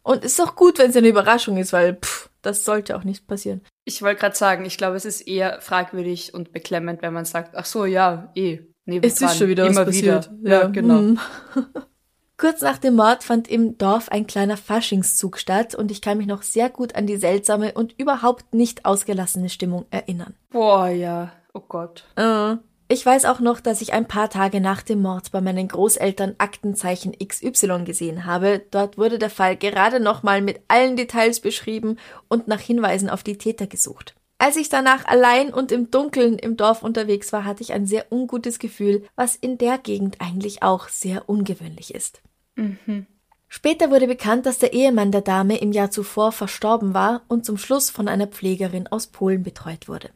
Und 0.03 0.23
ist 0.23 0.39
doch 0.39 0.55
gut, 0.55 0.79
wenn 0.79 0.89
es 0.89 0.97
eine 0.97 1.07
Überraschung 1.07 1.57
ist, 1.57 1.73
weil 1.73 1.95
pff, 1.95 2.29
das 2.41 2.65
sollte 2.65 2.97
auch 2.97 3.03
nicht 3.03 3.27
passieren. 3.27 3.61
Ich 3.85 4.01
wollte 4.01 4.19
gerade 4.19 4.35
sagen, 4.35 4.65
ich 4.65 4.77
glaube, 4.77 4.95
es 4.95 5.05
ist 5.05 5.21
eher 5.21 5.61
fragwürdig 5.61 6.33
und 6.33 6.51
beklemmend, 6.51 7.01
wenn 7.01 7.13
man 7.13 7.25
sagt, 7.25 7.55
ach 7.55 7.65
so, 7.65 7.85
ja, 7.85 8.31
eh. 8.35 8.59
Nebendran, 8.85 9.11
es 9.11 9.21
ist 9.21 9.37
schon 9.37 9.47
wieder 9.47 9.67
immer 9.67 9.85
passiert. 9.85 10.31
Wieder. 10.31 10.49
Ja, 10.49 10.61
ja, 10.61 10.67
genau. 10.67 11.01
Mhm. 11.01 11.19
Kurz 12.37 12.61
nach 12.61 12.79
dem 12.79 12.95
Mord 12.95 13.23
fand 13.23 13.47
im 13.47 13.77
Dorf 13.77 14.09
ein 14.09 14.25
kleiner 14.25 14.57
Faschingszug 14.57 15.37
statt 15.37 15.75
und 15.75 15.91
ich 15.91 16.01
kann 16.01 16.17
mich 16.17 16.25
noch 16.25 16.41
sehr 16.41 16.71
gut 16.71 16.95
an 16.95 17.05
die 17.05 17.17
seltsame 17.17 17.73
und 17.73 17.93
überhaupt 17.99 18.55
nicht 18.55 18.85
ausgelassene 18.85 19.49
Stimmung 19.49 19.85
erinnern. 19.91 20.33
Boah, 20.49 20.87
ja. 20.87 21.31
Oh 21.53 21.59
Gott. 21.59 22.05
Äh. 22.15 22.55
Ich 22.91 23.05
weiß 23.05 23.23
auch 23.23 23.39
noch, 23.39 23.61
dass 23.61 23.81
ich 23.81 23.93
ein 23.93 24.05
paar 24.05 24.29
Tage 24.29 24.59
nach 24.59 24.81
dem 24.81 25.01
Mord 25.01 25.31
bei 25.31 25.39
meinen 25.39 25.69
Großeltern 25.69 26.35
Aktenzeichen 26.39 27.13
XY 27.17 27.85
gesehen 27.85 28.25
habe. 28.25 28.63
Dort 28.69 28.97
wurde 28.97 29.17
der 29.17 29.29
Fall 29.29 29.55
gerade 29.55 30.01
nochmal 30.01 30.41
mit 30.41 30.59
allen 30.67 30.97
Details 30.97 31.39
beschrieben 31.39 31.95
und 32.27 32.49
nach 32.49 32.59
Hinweisen 32.59 33.09
auf 33.09 33.23
die 33.23 33.37
Täter 33.37 33.65
gesucht. 33.65 34.13
Als 34.39 34.57
ich 34.57 34.67
danach 34.67 35.05
allein 35.05 35.53
und 35.53 35.71
im 35.71 35.89
Dunkeln 35.89 36.37
im 36.37 36.57
Dorf 36.57 36.83
unterwegs 36.83 37.31
war, 37.31 37.45
hatte 37.45 37.63
ich 37.63 37.71
ein 37.71 37.87
sehr 37.87 38.11
ungutes 38.11 38.59
Gefühl, 38.59 39.05
was 39.15 39.37
in 39.37 39.57
der 39.57 39.77
Gegend 39.77 40.19
eigentlich 40.19 40.61
auch 40.61 40.89
sehr 40.89 41.29
ungewöhnlich 41.29 41.95
ist. 41.95 42.21
Mhm. 42.57 43.07
Später 43.47 43.89
wurde 43.89 44.07
bekannt, 44.07 44.45
dass 44.45 44.59
der 44.59 44.73
Ehemann 44.73 45.13
der 45.13 45.21
Dame 45.21 45.61
im 45.61 45.71
Jahr 45.71 45.91
zuvor 45.91 46.33
verstorben 46.33 46.93
war 46.93 47.21
und 47.29 47.45
zum 47.45 47.57
Schluss 47.57 47.89
von 47.89 48.09
einer 48.09 48.27
Pflegerin 48.27 48.87
aus 48.87 49.07
Polen 49.07 49.43
betreut 49.43 49.87
wurde. 49.87 50.09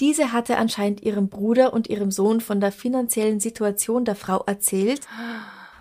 Diese 0.00 0.32
hatte 0.32 0.56
anscheinend 0.58 1.02
ihrem 1.02 1.28
Bruder 1.28 1.72
und 1.72 1.88
ihrem 1.88 2.10
Sohn 2.10 2.40
von 2.40 2.60
der 2.60 2.70
finanziellen 2.72 3.40
Situation 3.40 4.04
der 4.04 4.14
Frau 4.14 4.44
erzählt, 4.46 5.00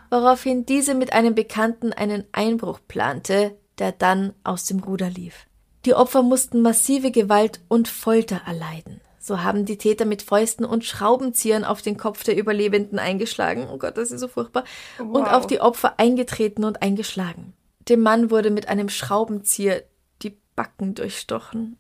woraufhin 0.09 0.65
diese 0.65 0.95
mit 0.95 1.13
einem 1.13 1.36
Bekannten 1.36 1.93
einen 1.93 2.24
Einbruch 2.31 2.79
plante, 2.88 3.55
der 3.77 3.91
dann 3.91 4.33
aus 4.43 4.65
dem 4.65 4.79
Ruder 4.79 5.09
lief. 5.09 5.45
Die 5.86 5.93
Opfer 5.93 6.24
mussten 6.24 6.62
massive 6.62 7.12
Gewalt 7.12 7.62
und 7.67 7.88
Folter 7.88 8.41
erleiden. 8.45 9.01
So 9.19 9.43
haben 9.43 9.65
die 9.65 9.77
Täter 9.77 10.05
mit 10.05 10.21
Fäusten 10.21 10.65
und 10.65 10.86
Schraubenziehern 10.86 11.65
auf 11.65 11.81
den 11.81 11.97
Kopf 11.97 12.24
der 12.24 12.38
Überlebenden 12.38 12.97
eingeschlagen. 12.97 13.67
Oh 13.71 13.77
Gott, 13.77 13.97
das 13.97 14.12
ist 14.12 14.21
so 14.21 14.27
furchtbar. 14.27 14.63
Und 15.00 15.13
Wow. 15.13 15.33
auf 15.33 15.47
die 15.47 15.59
Opfer 15.62 16.00
eingetreten 16.00 16.63
und 16.63 16.81
eingeschlagen. 16.81 17.53
Dem 17.88 18.01
Mann 18.01 18.31
wurde 18.31 18.51
mit 18.51 18.69
einem 18.69 18.89
Schraubenzieher 18.89 19.83
die 20.21 20.38
Backen 20.55 20.95
durchstochen. 20.95 21.77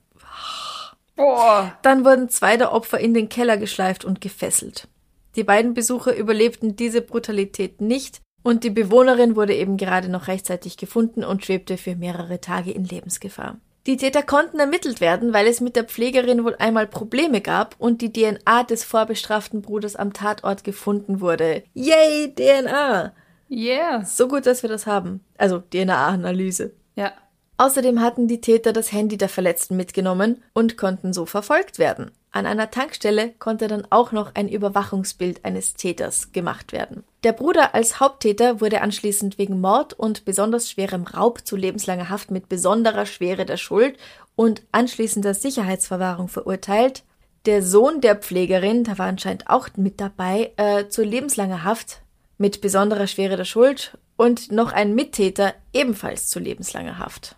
Boah. 1.17 1.77
Dann 1.81 2.05
wurden 2.05 2.29
zwei 2.29 2.55
der 2.55 2.71
Opfer 2.71 2.99
in 2.99 3.13
den 3.13 3.27
Keller 3.27 3.57
geschleift 3.57 4.05
und 4.05 4.21
gefesselt. 4.21 4.87
Die 5.35 5.43
beiden 5.43 5.73
Besucher 5.73 6.15
überlebten 6.15 6.75
diese 6.75 7.01
Brutalität 7.01 7.81
nicht 7.81 8.21
und 8.43 8.63
die 8.63 8.69
Bewohnerin 8.69 9.35
wurde 9.35 9.55
eben 9.55 9.75
gerade 9.77 10.09
noch 10.09 10.27
rechtzeitig 10.27 10.77
gefunden 10.77 11.23
und 11.23 11.43
schwebte 11.43 11.77
für 11.77 11.95
mehrere 11.95 12.39
Tage 12.39 12.71
in 12.71 12.85
Lebensgefahr. 12.85 13.57
Die 13.87 13.97
Täter 13.97 14.21
konnten 14.21 14.59
ermittelt 14.59 14.99
werden, 14.99 15.33
weil 15.33 15.47
es 15.47 15.61
mit 15.61 15.75
der 15.75 15.85
Pflegerin 15.85 16.43
wohl 16.43 16.55
einmal 16.55 16.87
Probleme 16.87 17.41
gab 17.41 17.75
und 17.79 18.01
die 18.01 18.11
DNA 18.11 18.63
des 18.63 18.83
vorbestraften 18.83 19.61
Bruders 19.61 19.95
am 19.95 20.13
Tatort 20.13 20.63
gefunden 20.63 21.21
wurde. 21.21 21.63
Yay, 21.73 22.33
DNA! 22.35 23.13
Yeah. 23.49 24.03
So 24.03 24.27
gut, 24.27 24.45
dass 24.45 24.61
wir 24.61 24.69
das 24.69 24.87
haben. 24.87 25.21
Also 25.37 25.59
DNA-Analyse. 25.59 26.73
Ja. 26.95 27.13
Außerdem 27.57 28.01
hatten 28.01 28.27
die 28.27 28.39
Täter 28.39 28.71
das 28.71 28.91
Handy 28.91 29.17
der 29.17 29.29
Verletzten 29.29 29.75
mitgenommen 29.75 30.43
und 30.53 30.77
konnten 30.77 31.11
so 31.11 31.25
verfolgt 31.25 31.79
werden. 31.79 32.11
An 32.31 32.45
einer 32.45 32.69
Tankstelle 32.69 33.33
konnte 33.39 33.67
dann 33.67 33.87
auch 33.89 34.11
noch 34.11 34.35
ein 34.35 34.47
Überwachungsbild 34.47 35.43
eines 35.43 35.73
Täters 35.73 36.33
gemacht 36.33 36.71
werden. 36.71 37.03
Der 37.23 37.31
Bruder 37.31 37.73
als 37.73 37.99
Haupttäter 37.99 38.61
wurde 38.61 38.81
anschließend 38.81 39.39
wegen 39.39 39.59
Mord 39.59 39.93
und 39.93 40.23
besonders 40.23 40.69
schwerem 40.69 41.03
Raub 41.03 41.47
zu 41.47 41.55
lebenslanger 41.55 42.09
Haft 42.09 42.29
mit 42.29 42.47
besonderer 42.47 43.07
Schwere 43.07 43.45
der 43.45 43.57
Schuld 43.57 43.97
und 44.35 44.61
anschließender 44.71 45.33
Sicherheitsverwahrung 45.33 46.27
verurteilt. 46.27 47.03
Der 47.47 47.63
Sohn 47.63 48.01
der 48.01 48.17
Pflegerin, 48.17 48.83
der 48.83 48.99
war 48.99 49.07
anscheinend 49.07 49.49
auch 49.49 49.69
mit 49.77 49.99
dabei, 49.99 50.51
äh, 50.57 50.89
zu 50.89 51.03
lebenslanger 51.03 51.63
Haft 51.63 52.01
mit 52.37 52.61
besonderer 52.61 53.07
Schwere 53.07 53.37
der 53.37 53.45
Schuld 53.45 53.97
und 54.15 54.51
noch 54.51 54.73
ein 54.73 54.93
Mittäter 54.93 55.55
ebenfalls 55.73 56.27
zu 56.27 56.39
lebenslanger 56.39 56.99
Haft. 56.99 57.36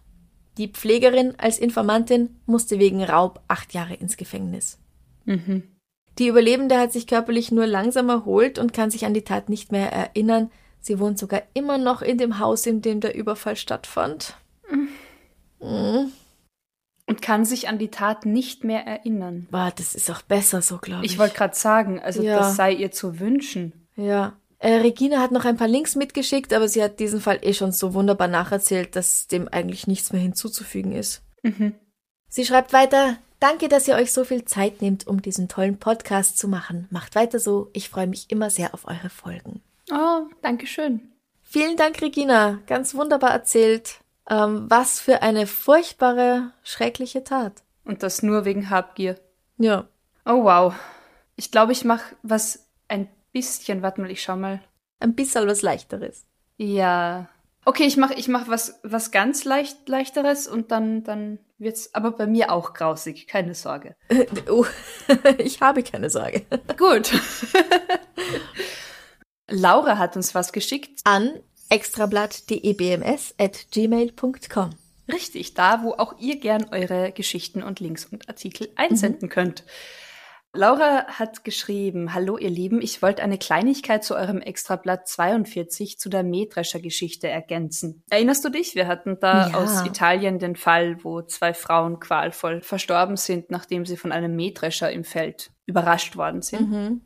Die 0.58 0.68
Pflegerin 0.68 1.36
als 1.38 1.60
Informantin 1.60 2.36
musste 2.46 2.80
wegen 2.80 3.04
Raub 3.04 3.42
acht 3.48 3.74
Jahre 3.74 3.94
ins 3.94 4.18
Gefängnis. 4.18 4.78
Mhm. 5.26 5.64
Die 6.18 6.28
Überlebende 6.28 6.78
hat 6.78 6.92
sich 6.92 7.08
körperlich 7.08 7.52
nur 7.52 7.66
langsam 7.66 8.10
erholt 8.10 8.60
und 8.60 8.74
kann 8.74 8.92
sich 8.92 9.06
an 9.06 9.14
die 9.14 9.24
Tat 9.24 9.48
nicht 9.48 9.72
mehr 9.72 9.92
erinnern. 9.92 10.52
Sie 10.82 11.00
wohnt 11.00 11.18
sogar 11.18 11.44
immer 11.54 11.78
noch 11.78 12.02
in 12.02 12.18
dem 12.18 12.40
Haus, 12.40 12.66
in 12.66 12.82
dem 12.82 13.00
der 13.00 13.16
Überfall 13.16 13.56
stattfand. 13.56 14.36
Mhm. 15.62 16.12
Und 17.06 17.22
kann 17.22 17.44
sich 17.46 17.68
an 17.70 17.80
die 17.80 17.90
Tat 17.90 18.26
nicht 18.26 18.64
mehr 18.64 18.86
erinnern. 18.86 19.48
Boah, 19.50 19.72
das 19.76 19.96
ist 19.96 20.12
auch 20.12 20.22
besser 20.22 20.62
so, 20.62 20.78
glaube 20.78 21.06
ich. 21.06 21.14
Ich 21.14 21.20
wollte 21.20 21.36
gerade 21.36 21.56
sagen, 21.56 22.00
also 22.00 22.22
Ja. 22.22 22.38
das 22.38 22.56
sei 22.56 22.74
ihr 22.74 22.92
zu 22.92 23.20
wünschen. 23.20 23.88
Ja. 23.96 24.34
Äh, 24.60 24.76
Regina 24.76 25.20
hat 25.20 25.32
noch 25.32 25.46
ein 25.46 25.58
paar 25.58 25.68
Links 25.70 25.96
mitgeschickt, 25.96 26.54
aber 26.54 26.68
sie 26.68 26.84
hat 26.84 27.00
diesen 27.00 27.22
Fall 27.22 27.40
eh 27.42 27.54
schon 27.54 27.72
so 27.72 27.94
wunderbar 27.94 28.28
nacherzählt, 28.28 28.96
dass 28.96 29.28
dem 29.28 29.48
eigentlich 29.48 29.88
nichts 29.88 30.12
mehr 30.12 30.22
hinzuzufügen 30.22 30.92
ist. 30.92 31.22
Mhm. 31.44 31.76
Sie 32.28 32.46
schreibt 32.46 32.74
weiter, 32.74 33.18
danke, 33.40 33.70
dass 33.70 33.88
ihr 33.88 33.96
euch 33.96 34.12
so 34.12 34.26
viel 34.26 34.44
Zeit 34.46 34.82
nehmt, 34.82 35.08
um 35.08 35.22
diesen 35.22 35.48
tollen 35.48 35.80
Podcast 35.80 36.38
zu 36.38 36.48
machen. 36.48 36.88
Macht 36.92 37.16
weiter 37.16 37.40
so, 37.40 37.70
ich 37.74 37.90
freue 37.90 38.08
mich 38.08 38.30
immer 38.30 38.50
sehr 38.50 38.74
auf 38.74 38.86
eure 38.86 39.10
Folgen. 39.10 39.62
Oh, 39.92 40.28
danke 40.42 40.68
schön. 40.68 41.10
Vielen 41.44 41.78
Dank, 41.78 42.02
Regina. 42.02 42.60
Ganz 42.68 42.94
wunderbar 42.94 43.32
erzählt. 43.32 44.02
Ähm, 44.30 44.66
was 44.70 45.00
für 45.00 45.24
eine 45.24 45.48
furchtbare, 45.48 46.52
schreckliche 46.64 47.24
Tat. 47.24 47.64
Und 47.86 48.04
das 48.04 48.22
nur 48.22 48.46
wegen 48.46 48.70
Habgier. 48.70 49.20
Ja. 49.58 49.88
Oh 50.26 50.44
wow. 50.44 50.76
Ich 51.36 51.50
glaube, 51.50 51.72
ich 51.72 51.86
mache 51.86 52.16
was 52.22 52.69
bisschen. 53.40 53.82
Warte 53.82 54.02
mal, 54.02 54.12
ich 54.12 54.22
schau 54.22 54.36
mal. 54.36 54.62
Ein 55.00 55.16
bisschen 55.16 55.48
was 55.48 55.62
Leichteres. 55.62 56.26
Ja. 56.58 57.30
Okay, 57.66 57.84
ich 57.84 57.98
mache 57.98 58.14
ich 58.16 58.28
mach 58.28 58.48
was, 58.48 58.80
was 58.84 59.12
ganz 59.12 59.46
leicht, 59.46 59.88
leichteres 59.88 60.48
und 60.48 60.72
dann, 60.72 61.04
dann 61.04 61.40
wird's 61.58 61.94
aber 61.94 62.12
bei 62.12 62.28
mir 62.28 62.52
auch 62.52 62.74
grausig. 62.74 63.28
Keine 63.28 63.54
Sorge. 63.54 63.96
oh, 64.50 64.66
ich 65.38 65.62
habe 65.62 65.84
keine 65.84 66.10
Sorge. 66.10 66.46
Gut. 66.78 67.12
Laura 69.50 69.98
hat 69.98 70.16
uns 70.16 70.36
was 70.36 70.52
geschickt. 70.52 71.02
An 71.06 71.40
extrablatt.debms 71.70 73.36
at 73.38 73.68
gmail.com. 73.72 74.72
Richtig, 75.12 75.54
da, 75.54 75.84
wo 75.84 75.94
auch 75.94 76.20
ihr 76.20 76.40
gern 76.40 76.68
eure 76.72 77.12
Geschichten 77.12 77.64
und 77.64 77.80
Links 77.80 78.06
und 78.06 78.30
Artikel 78.30 78.70
einsenden 78.76 79.30
könnt. 79.30 79.64
Laura 80.56 81.06
hat 81.08 81.44
geschrieben, 81.44 82.14
Hallo 82.16 82.38
ihr 82.38 82.50
Lieben, 82.50 82.82
ich 82.82 83.04
wollte 83.04 83.22
eine 83.22 83.38
Kleinigkeit 83.38 84.04
zu 84.04 84.16
eurem 84.16 84.42
Extrablatt 84.42 85.08
42 85.08 86.00
zu 86.00 86.10
der 86.10 86.24
Mähdrescher-Geschichte 86.24 87.28
ergänzen. 87.28 88.04
Erinnerst 88.10 88.44
du 88.44 88.50
dich? 88.50 88.74
Wir 88.74 88.88
hatten 88.88 89.20
da 89.20 89.50
Ja. 89.50 89.58
aus 89.58 89.86
Italien 89.86 90.40
den 90.40 90.56
Fall, 90.56 91.04
wo 91.04 91.22
zwei 91.22 91.54
Frauen 91.54 92.00
qualvoll 92.00 92.62
verstorben 92.62 93.16
sind, 93.16 93.52
nachdem 93.52 93.86
sie 93.86 93.96
von 93.96 94.12
einem 94.12 94.36
Mähdrescher 94.36 94.92
im 94.92 95.04
Feld 95.04 95.52
überrascht 95.68 96.18
worden 96.18 96.42
sind. 96.42 96.72
Mhm. 96.72 97.02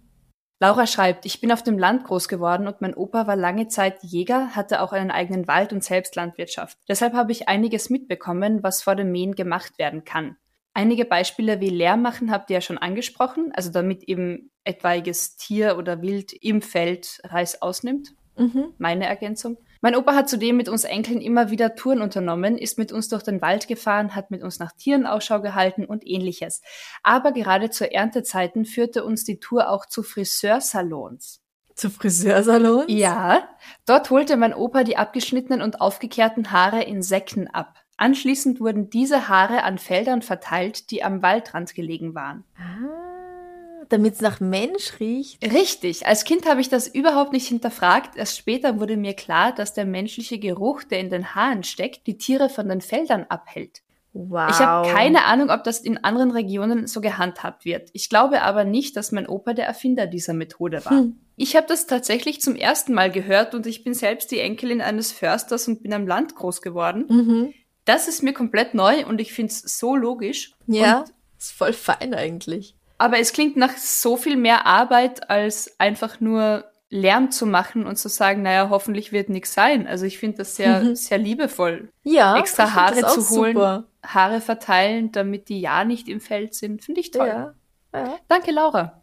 Laura 0.62 0.88
schreibt, 0.88 1.25
ich 1.25 1.41
bin 1.41 1.51
auf 1.51 1.63
dem 1.63 1.77
Land 1.77 2.05
groß 2.05 2.29
geworden 2.29 2.67
und 2.67 2.79
mein 2.79 2.93
Opa 2.93 3.27
war 3.27 3.35
lange 3.35 3.67
Zeit 3.67 4.01
Jäger, 4.01 4.55
hatte 4.55 4.81
auch 4.81 4.93
einen 4.93 5.12
eigenen 5.12 5.45
Wald 5.50 5.73
und 5.73 5.83
selbst 5.83 6.15
Landwirtschaft. 6.15 6.77
Deshalb 6.88 7.13
habe 7.13 7.33
ich 7.33 7.50
einiges 7.50 7.89
mitbekommen, 7.89 8.63
was 8.63 8.81
vor 8.81 8.95
dem 8.95 9.12
Mähen 9.12 9.35
gemacht 9.35 9.77
werden 9.77 10.05
kann. 10.05 10.38
Einige 10.73 11.05
Beispiele 11.05 11.59
wie 11.59 11.69
Leer 11.69 11.97
machen 11.97 12.31
habt 12.31 12.49
ihr 12.49 12.55
ja 12.55 12.61
schon 12.61 12.79
angesprochen, 12.79 13.51
also 13.53 13.71
damit 13.71 14.03
eben 14.03 14.51
etwaiges 14.63 15.35
Tier 15.35 15.77
oder 15.77 16.01
Wild 16.01 16.33
im 16.33 16.61
Feld 16.61 17.19
Reis 17.23 17.61
ausnimmt. 17.61 18.15
Mhm. 18.35 18.73
Meine 18.79 19.05
Ergänzung. 19.05 19.57
Mein 19.81 19.95
Opa 19.95 20.15
hat 20.15 20.29
zudem 20.29 20.57
mit 20.57 20.69
uns 20.69 20.85
Enkeln 20.85 21.21
immer 21.21 21.51
wieder 21.51 21.75
Touren 21.75 22.01
unternommen, 22.01 22.57
ist 22.57 22.77
mit 22.77 22.91
uns 22.91 23.09
durch 23.09 23.21
den 23.21 23.41
Wald 23.41 23.67
gefahren, 23.67 24.15
hat 24.15 24.31
mit 24.31 24.41
uns 24.41 24.57
nach 24.57 24.71
Tieren 24.71 25.05
Ausschau 25.05 25.41
gehalten 25.41 25.85
und 25.85 26.07
ähnliches. 26.07 26.61
Aber 27.03 27.33
gerade 27.33 27.69
zu 27.69 27.91
Erntezeiten 27.91 28.65
führte 28.65 29.03
uns 29.03 29.25
die 29.25 29.39
Tour 29.39 29.69
auch 29.69 29.85
zu 29.85 30.01
Friseursalons. 30.01 31.41
Zu 31.75 31.89
Friseursalon? 31.89 32.85
Ja, 32.87 33.49
dort 33.85 34.09
holte 34.09 34.37
mein 34.37 34.53
Opa 34.53 34.83
die 34.83 34.95
abgeschnittenen 34.97 35.61
und 35.61 35.81
aufgekehrten 35.81 36.51
Haare 36.51 36.83
in 36.83 37.01
Säcken 37.01 37.47
ab. 37.53 37.82
Anschließend 37.97 38.59
wurden 38.59 38.89
diese 38.89 39.27
Haare 39.27 39.63
an 39.63 39.77
Feldern 39.77 40.21
verteilt, 40.21 40.91
die 40.91 41.03
am 41.03 41.21
Waldrand 41.21 41.73
gelegen 41.75 42.15
waren. 42.15 42.43
Ah, 42.57 43.85
Damit 43.89 44.15
es 44.15 44.21
nach 44.21 44.39
Mensch 44.39 45.00
riecht. 45.00 45.43
Richtig, 45.43 46.07
als 46.07 46.25
Kind 46.25 46.50
habe 46.50 46.62
ich 46.62 46.69
das 46.69 46.88
überhaupt 46.88 47.33
nicht 47.33 47.47
hinterfragt. 47.47 48.15
Erst 48.15 48.38
später 48.38 48.79
wurde 48.79 48.97
mir 48.97 49.13
klar, 49.13 49.53
dass 49.53 49.73
der 49.73 49.85
menschliche 49.85 50.39
Geruch, 50.39 50.83
der 50.83 51.00
in 51.00 51.09
den 51.09 51.35
Haaren 51.35 51.63
steckt, 51.63 52.07
die 52.07 52.17
Tiere 52.17 52.50
von 52.50 52.67
den 52.67 52.81
Feldern 52.81 53.25
abhält. 53.29 53.83
Wow. 54.13 54.50
Ich 54.51 54.59
habe 54.59 54.89
keine 54.89 55.25
Ahnung, 55.25 55.50
ob 55.50 55.63
das 55.63 55.79
in 55.79 56.03
anderen 56.03 56.29
Regionen 56.29 56.85
so 56.85 57.01
gehandhabt 57.01 57.65
wird. 57.65 57.89
Ich 57.93 58.09
glaube 58.09 58.43
aber 58.43 58.63
nicht, 58.63 58.95
dass 58.95 59.12
mein 59.12 59.27
Opa 59.27 59.53
der 59.53 59.65
Erfinder 59.65 60.05
dieser 60.05 60.33
Methode 60.33 60.85
war. 60.85 60.91
Hm. 60.91 61.19
Ich 61.35 61.55
habe 61.55 61.65
das 61.67 61.88
tatsächlich 61.88 62.39
zum 62.39 62.55
ersten 62.55 62.93
Mal 62.93 63.09
gehört 63.09 63.55
und 63.55 63.65
ich 63.65 63.83
bin 63.83 63.95
selbst 63.95 64.29
die 64.29 64.39
Enkelin 64.39 64.81
eines 64.81 65.12
Försters 65.12 65.67
und 65.67 65.81
bin 65.81 65.93
am 65.93 66.05
Land 66.05 66.35
groß 66.35 66.62
geworden. 66.62 67.05
Mhm. 67.09 67.53
Das 67.85 68.07
ist 68.07 68.23
mir 68.23 68.33
komplett 68.33 68.73
neu 68.73 69.05
und 69.05 69.19
ich 69.19 69.33
find's 69.33 69.77
so 69.79 69.95
logisch. 69.95 70.53
Ja, 70.67 70.99
Und, 70.99 71.13
ist 71.37 71.51
voll 71.51 71.73
fein 71.73 72.13
eigentlich. 72.13 72.75
aber 72.97 73.19
es 73.19 73.33
klingt 73.33 73.57
nach 73.57 73.75
so 73.77 74.15
viel 74.17 74.37
mehr 74.37 74.65
Arbeit 74.65 75.29
als 75.29 75.77
einfach 75.79 76.19
nur 76.21 76.65
Lärm 76.89 77.31
zu 77.31 77.45
machen 77.47 77.87
und 77.87 77.95
zu 77.97 78.07
sagen, 78.07 78.43
naja, 78.43 78.69
hoffentlich 78.69 79.11
wird 79.11 79.27
nichts 79.29 79.53
sein. 79.53 79.87
Also 79.87 80.05
ich 80.05 80.19
finde 80.19 80.37
das 80.37 80.55
sehr, 80.55 80.95
sehr 80.95 81.17
liebevoll. 81.17 81.89
Ja, 82.03 82.37
Extra 82.37 82.73
Haare 82.73 83.07
zu 83.07 83.29
holen, 83.31 83.55
super. 83.55 83.83
Haare 84.05 84.41
verteilen, 84.41 85.11
damit 85.11 85.49
die 85.49 85.59
ja 85.59 85.85
nicht 85.85 86.07
im 86.07 86.21
Feld 86.21 86.53
sind. 86.53 86.83
Finde 86.83 87.01
ich 87.01 87.09
toll. 87.09 87.27
Ja. 87.27 87.53
ja. 87.93 88.19
Danke, 88.27 88.51
Laura. 88.51 89.01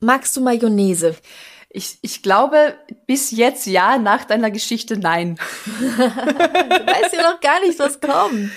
Magst 0.00 0.36
du 0.36 0.40
Mayonnaise? 0.40 1.16
Ich, 1.76 1.98
ich 2.02 2.22
glaube, 2.22 2.76
bis 3.08 3.32
jetzt 3.32 3.66
ja, 3.66 3.98
nach 3.98 4.24
deiner 4.24 4.52
Geschichte 4.52 4.96
nein. 4.96 5.36
Du 5.66 6.86
weißt 6.86 7.14
ja 7.14 7.32
noch 7.32 7.40
gar 7.40 7.60
nicht, 7.62 7.80
was 7.80 8.00
kommt. 8.00 8.52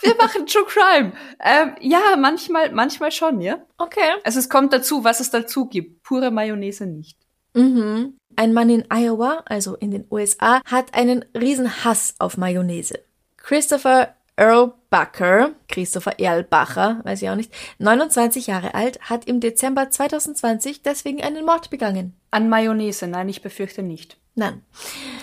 Wir 0.00 0.16
machen 0.16 0.46
True 0.46 0.64
Crime. 0.66 1.12
Ähm, 1.38 1.76
ja, 1.80 2.16
manchmal, 2.18 2.72
manchmal 2.72 3.12
schon, 3.12 3.40
ja. 3.40 3.58
Okay. 3.78 4.00
Also 4.24 4.40
es 4.40 4.48
kommt 4.48 4.72
dazu, 4.72 5.04
was 5.04 5.20
es 5.20 5.30
dazu 5.30 5.66
gibt. 5.66 6.02
Pure 6.02 6.32
Mayonnaise 6.32 6.86
nicht. 6.86 7.16
Mhm. 7.54 8.18
Ein 8.34 8.52
Mann 8.52 8.68
in 8.68 8.84
Iowa, 8.90 9.44
also 9.46 9.76
in 9.76 9.92
den 9.92 10.04
USA, 10.10 10.60
hat 10.64 10.92
einen 10.92 11.24
riesen 11.34 11.84
Hass 11.84 12.16
auf 12.18 12.36
Mayonnaise. 12.36 12.98
Christopher 13.36 14.16
Earl 14.36 14.74
Bucker, 14.90 15.52
Christopher 15.68 16.18
Erlbacher, 16.18 17.00
weiß 17.04 17.22
ich 17.22 17.30
auch 17.30 17.36
nicht, 17.36 17.52
29 17.78 18.46
Jahre 18.46 18.74
alt, 18.74 19.00
hat 19.00 19.26
im 19.26 19.40
Dezember 19.40 19.90
2020 19.90 20.82
deswegen 20.82 21.22
einen 21.22 21.44
Mord 21.44 21.70
begangen. 21.70 22.14
An 22.30 22.48
Mayonnaise, 22.48 23.06
nein, 23.06 23.28
ich 23.28 23.42
befürchte 23.42 23.82
nicht. 23.82 24.18
Nein. 24.34 24.62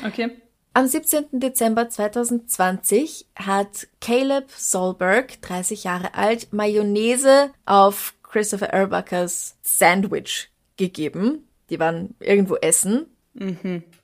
Okay. 0.06 0.32
Am 0.76 0.88
17. 0.88 1.40
Dezember 1.40 1.88
2020 1.88 3.28
hat 3.36 3.88
Caleb 4.02 4.50
Solberg, 4.50 5.40
30 5.44 5.84
Jahre 5.84 6.16
alt, 6.16 6.52
Mayonnaise 6.52 7.52
auf 7.68 8.16
Christopher 8.24 8.70
Erlbachers 8.70 9.56
Sandwich 9.62 10.50
gegeben. 10.78 11.48
Die 11.70 11.80
waren 11.80 12.16
irgendwo 12.20 12.56
essen. 12.56 13.06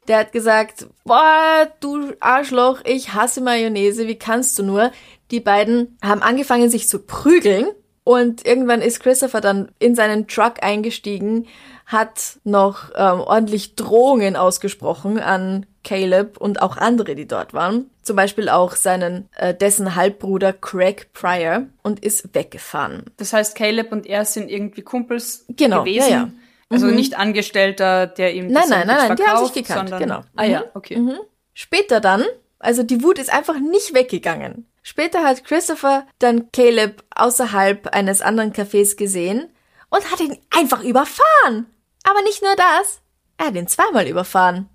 Der 0.08 0.18
hat 0.20 0.32
gesagt, 0.32 0.88
boah, 1.06 1.68
du 1.80 2.14
Arschloch, 2.20 2.82
ich 2.86 3.14
hasse 3.14 3.42
Mayonnaise, 3.42 4.08
wie 4.08 4.18
kannst 4.18 4.58
du 4.58 4.64
nur? 4.64 4.92
Die 5.32 5.40
beiden 5.40 5.98
haben 6.04 6.22
angefangen, 6.24 6.70
sich 6.70 6.90
zu 6.90 7.00
prügeln 7.00 7.68
und 8.04 8.46
irgendwann 8.48 8.82
ist 8.82 9.02
Christopher 9.02 9.40
dann 9.42 9.70
in 9.78 9.94
seinen 9.94 10.28
Truck 10.28 10.64
eingestiegen, 10.64 11.46
hat 11.86 12.40
noch 12.44 12.90
ähm, 12.96 13.20
ordentlich 13.20 13.76
Drohungen 13.76 14.36
ausgesprochen 14.36 15.20
an 15.20 15.68
Caleb 15.84 16.38
und 16.38 16.62
auch 16.62 16.78
andere, 16.78 17.16
die 17.16 17.28
dort 17.28 17.54
waren. 17.54 17.90
Zum 18.02 18.16
Beispiel 18.16 18.50
auch 18.50 18.76
seinen, 18.76 19.30
äh, 19.36 19.54
dessen 19.54 19.96
Halbbruder 19.96 20.54
Craig 20.54 21.14
Pryor 21.14 21.68
und 21.84 22.04
ist 22.04 22.34
weggefahren. 22.34 23.06
Das 23.18 23.34
heißt, 23.34 23.56
Caleb 23.56 23.92
und 23.92 24.06
er 24.08 24.26
sind 24.26 24.50
irgendwie 24.50 24.82
Kumpels 24.82 25.46
Genau, 25.50 25.84
gewesen. 25.84 26.10
ja, 26.10 26.18
ja. 26.18 26.30
Also 26.72 26.86
nicht 26.88 27.18
Angestellter, 27.18 28.06
der 28.08 28.34
ihm 28.36 28.46
Nein, 28.48 28.54
das 28.54 28.70
nein, 28.70 28.88
nein, 28.88 29.08
nein, 29.08 29.16
die 29.18 29.24
haben 29.24 29.30
verkauft, 29.30 29.54
sich 29.56 29.66
gekannt, 29.66 29.90
sondern, 29.90 30.08
genau. 30.08 30.22
Ah 30.36 30.44
ja, 30.46 30.60
Mhm. 30.62 30.66
okay. 30.76 31.18
Später 31.54 32.00
dann, 32.00 32.24
also 32.60 32.84
die 32.84 33.04
Wut 33.04 33.18
ist 33.20 33.34
einfach 33.34 33.60
nicht 33.60 33.94
weggegangen. 33.96 34.68
Später 34.84 35.24
hat 35.24 35.44
Christopher 35.46 36.06
dann 36.20 36.52
Caleb 36.52 37.04
außerhalb 37.16 37.88
eines 37.94 38.22
anderen 38.22 38.54
Cafés 38.54 38.96
gesehen 38.98 39.50
und 39.90 40.10
hat 40.12 40.20
ihn 40.20 40.38
einfach 40.56 40.84
überfahren. 40.84 41.66
Aber 42.04 42.22
nicht 42.24 42.42
nur 42.44 42.56
das, 42.56 43.02
er 43.38 43.48
hat 43.48 43.56
ihn 43.56 43.68
zweimal 43.68 44.08
überfahren. 44.08 44.70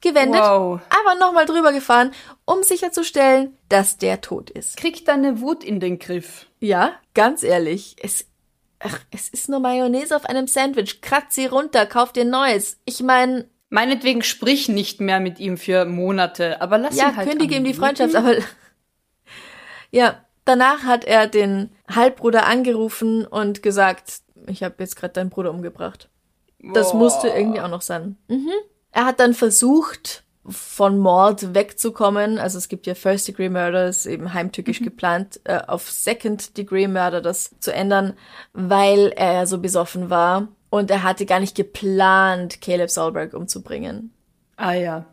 Gewendet, 0.00 0.40
Wow. 0.40 0.80
aber 0.90 1.18
nochmal 1.18 1.46
drüber 1.46 1.72
gefahren, 1.72 2.12
um 2.44 2.62
sicherzustellen, 2.62 3.56
dass 3.70 3.96
der 3.96 4.20
tot 4.20 4.50
ist. 4.50 4.76
Krieg 4.76 5.04
deine 5.06 5.40
Wut 5.40 5.64
in 5.64 5.80
den 5.80 5.98
Griff. 5.98 6.46
Ja, 6.60 6.92
ganz 7.14 7.42
ehrlich, 7.42 7.96
es, 8.02 8.26
ach, 8.84 9.00
es 9.10 9.28
ist 9.28 9.48
nur 9.48 9.60
Mayonnaise 9.60 10.14
auf 10.14 10.26
einem 10.26 10.46
Sandwich. 10.46 11.00
Kratz 11.00 11.34
sie 11.34 11.46
runter, 11.46 11.86
kauf 11.86 12.12
dir 12.12 12.24
neues. 12.24 12.78
Ich 12.84 13.02
meine, 13.02 13.48
Meinetwegen 13.74 14.22
sprich 14.22 14.68
nicht 14.68 15.00
mehr 15.00 15.18
mit 15.18 15.40
ihm 15.40 15.56
für 15.56 15.84
Monate, 15.84 16.60
aber 16.60 16.78
lass 16.78 16.96
ja, 16.96 17.08
ihn 17.08 17.16
halt 17.16 17.28
kündige 17.28 17.56
am 17.56 17.62
ihm 17.62 17.72
die. 17.72 17.74
Freundschaft, 17.74 18.14
aber 18.14 18.36
ja, 19.90 20.24
danach 20.44 20.84
hat 20.84 21.04
er 21.04 21.26
den 21.26 21.70
Halbbruder 21.92 22.46
angerufen 22.46 23.26
und 23.26 23.64
gesagt, 23.64 24.20
ich 24.46 24.62
habe 24.62 24.76
jetzt 24.78 24.94
gerade 24.94 25.14
deinen 25.14 25.30
Bruder 25.30 25.50
umgebracht. 25.50 26.08
Das 26.72 26.92
Boah. 26.92 26.98
musste 26.98 27.28
irgendwie 27.28 27.60
auch 27.60 27.68
noch 27.68 27.82
sein. 27.82 28.16
Mhm. 28.28 28.52
Er 28.92 29.06
hat 29.06 29.18
dann 29.18 29.34
versucht, 29.34 30.23
von 30.46 30.98
Mord 30.98 31.54
wegzukommen. 31.54 32.38
Also 32.38 32.58
es 32.58 32.68
gibt 32.68 32.86
ja 32.86 32.94
First 32.94 33.28
Degree 33.28 33.48
Murders, 33.48 34.06
eben 34.06 34.34
heimtückisch 34.34 34.80
geplant, 34.80 35.40
äh, 35.44 35.60
auf 35.66 35.90
Second 35.90 36.56
Degree 36.56 36.86
Murder 36.86 37.20
das 37.20 37.54
zu 37.60 37.72
ändern, 37.72 38.14
weil 38.52 39.12
er 39.16 39.46
so 39.46 39.58
besoffen 39.58 40.10
war. 40.10 40.48
Und 40.70 40.90
er 40.90 41.02
hatte 41.02 41.24
gar 41.24 41.40
nicht 41.40 41.54
geplant, 41.54 42.60
Caleb 42.60 42.90
Solberg 42.90 43.32
umzubringen. 43.34 44.12
Ah 44.56 44.72
ja. 44.72 45.06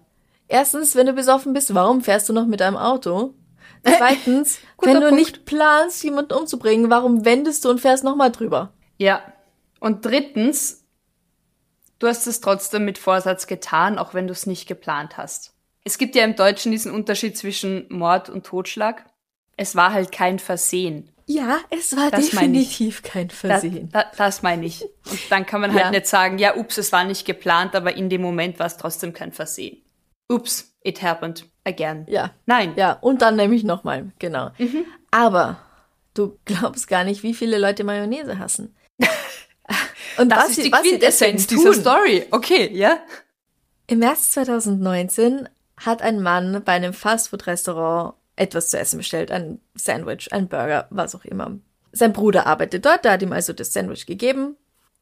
Erstens, 0.48 0.96
wenn 0.96 1.06
du 1.06 1.14
besoffen 1.14 1.54
bist, 1.54 1.74
warum 1.74 2.02
fährst 2.02 2.28
du 2.28 2.34
noch 2.34 2.46
mit 2.46 2.60
deinem 2.60 2.78
Auto? 2.78 3.34
Zweitens, 3.84 4.60
wenn 4.82 4.96
du 4.96 5.08
Punkt. 5.08 5.16
nicht 5.16 5.46
planst, 5.46 6.04
jemanden 6.04 6.34
umzubringen, 6.34 6.90
warum 6.90 7.26
wendest 7.26 7.64
du 7.64 7.70
und 7.70 7.80
fährst 7.80 8.04
nochmal 8.04 8.32
drüber? 8.32 8.74
Ja. 8.98 9.22
Und 9.80 10.06
drittens, 10.06 10.81
du 12.02 12.08
hast 12.08 12.28
es 12.28 12.42
trotzdem 12.42 12.86
mit 12.86 12.98
Vorsatz 12.98 13.48
getan, 13.48 13.98
auch 13.98 14.14
wenn 14.14 14.28
du 14.28 14.34
es 14.34 14.46
nicht 14.46 14.68
geplant 14.68 15.18
hast. 15.18 15.54
Es 15.84 15.98
gibt 15.98 16.16
ja 16.16 16.24
im 16.24 16.36
Deutschen 16.36 16.72
diesen 16.72 16.92
Unterschied 16.92 17.38
zwischen 17.38 17.86
Mord 17.90 18.30
und 18.30 18.46
Totschlag. 18.46 19.06
Es 19.58 19.76
war 19.76 19.94
halt 19.94 20.12
kein 20.12 20.40
Versehen. 20.40 21.10
Ja, 21.28 21.60
es 21.70 21.96
war 21.96 22.12
Das 22.12 22.30
definitiv 22.30 23.04
kein 23.04 23.30
Versehen. 23.30 23.90
da, 23.92 24.06
das 24.18 24.42
meine 24.42 24.66
ich. 24.66 24.84
Und 25.10 25.20
dann 25.30 25.46
kann 25.46 25.62
man 25.62 25.72
halt 25.74 25.86
Ja. 25.86 25.92
nicht 25.92 26.08
sagen, 26.08 26.38
ja, 26.40 26.56
ups, 26.56 26.78
es 26.78 26.92
war 26.92 27.04
nicht 27.04 27.26
geplant, 27.26 27.76
aber 27.76 27.96
in 27.96 28.10
dem 28.10 28.22
Moment 28.22 28.60
war 28.60 28.66
es 28.66 28.78
trotzdem 28.78 29.14
kein 29.14 29.32
Versehen. 29.32 29.82
Ups, 30.30 30.76
it 30.84 31.02
happened 31.02 31.46
again. 31.64 32.06
Ja. 32.10 32.32
Nein. 32.46 32.74
Ja, 32.76 32.94
und 32.94 33.22
dann 33.22 33.36
nämlich 33.36 33.64
nochmal, 33.64 34.12
genau. 34.20 34.52
Mhm. 34.58 34.86
Aber 35.12 35.58
du 36.14 36.38
glaubst 36.46 36.88
gar 36.88 37.04
nicht, 37.04 37.24
wie 37.24 37.34
viele 37.34 37.58
Leute 37.60 37.84
Mayonnaise 37.84 38.38
hassen. 38.40 38.76
Und 40.18 40.30
Das 40.30 40.40
was 40.40 40.50
ist 40.52 40.66
die 40.66 40.72
was 40.72 40.82
Quintessenz 40.82 41.48
dieser. 41.48 41.74
Story. 41.74 42.26
Okay, 42.32 42.70
ja? 42.74 43.00
Im 43.88 44.00
März 44.00 44.32
2019 44.32 45.50
hat 45.78 46.02
ein 46.02 46.22
Mann 46.22 46.62
bei 46.64 46.74
einem 46.74 46.94
Fastfood-Restaurant 46.94 48.14
etwas 48.36 48.70
zu 48.70 48.80
essen 48.80 48.98
bestellt, 48.98 49.32
ein 49.32 49.60
Sandwich, 49.76 50.32
ein 50.32 50.48
Burger, 50.48 50.88
was 50.90 51.16
auch 51.16 51.26
immer. 51.26 51.58
Sein 51.92 52.14
Bruder 52.14 52.48
arbeitet 52.48 52.86
dort, 52.86 53.04
der 53.04 53.14
hat 53.14 53.22
ihm 53.22 53.34
also 53.34 53.54
das 53.54 53.74
Sandwich 53.74 54.06
gegeben. 54.06 54.56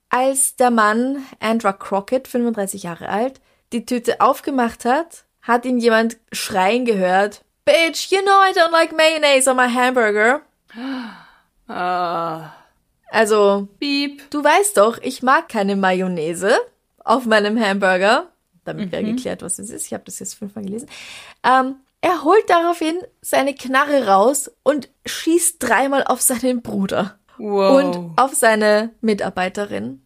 Als 0.10 0.56
der 0.56 0.72
Mann, 0.72 1.24
Andrew 1.40 1.72
Crockett, 1.72 2.28
35 2.28 2.84
Jahre 2.84 3.10
alt, 3.10 3.40
die 3.72 3.86
Tüte 3.86 4.22
aufgemacht 4.22 4.86
hat, 4.86 5.26
hat 5.42 5.66
ihn 5.66 5.78
jemand 5.78 6.18
schreien 6.32 6.86
gehört, 6.86 7.44
Bitch, 7.66 8.12
you 8.12 8.22
know 8.22 8.42
I 8.42 8.52
don't 8.58 8.72
like 8.72 8.96
mayonnaise 8.96 9.48
on 9.48 9.56
my 9.56 9.68
hamburger. 9.70 10.42
Ah, 11.68 12.52
Also, 13.12 13.68
beep. 13.80 14.30
Du 14.32 14.44
weißt 14.44 14.78
doch, 14.78 15.00
ich 15.02 15.24
mag 15.24 15.50
keine 15.50 15.76
Mayonnaise 15.76 16.58
auf 17.04 17.26
meinem 17.26 17.60
Hamburger. 17.60 18.28
Damit 18.66 18.92
wäre 18.92 19.04
geklärt, 19.04 19.42
was 19.42 19.58
es 19.58 19.70
ist. 19.72 19.88
Ich 19.88 19.94
habe 19.94 20.04
das 20.06 20.20
jetzt 20.20 20.36
fünfmal 20.36 20.64
gelesen. 20.64 20.88
Ähm, 21.44 21.78
er 22.02 22.24
holt 22.24 22.48
daraufhin 22.50 22.98
seine 23.22 23.56
Knarre 23.56 24.06
raus 24.08 24.52
und 24.64 24.90
schießt 25.06 25.56
dreimal 25.60 26.04
auf 26.04 26.22
seinen 26.22 26.62
Bruder 26.62 27.18
Wow. 27.38 27.78
und 27.84 28.12
auf 28.18 28.34
seine 28.36 28.92
Mitarbeiterin, 29.02 30.02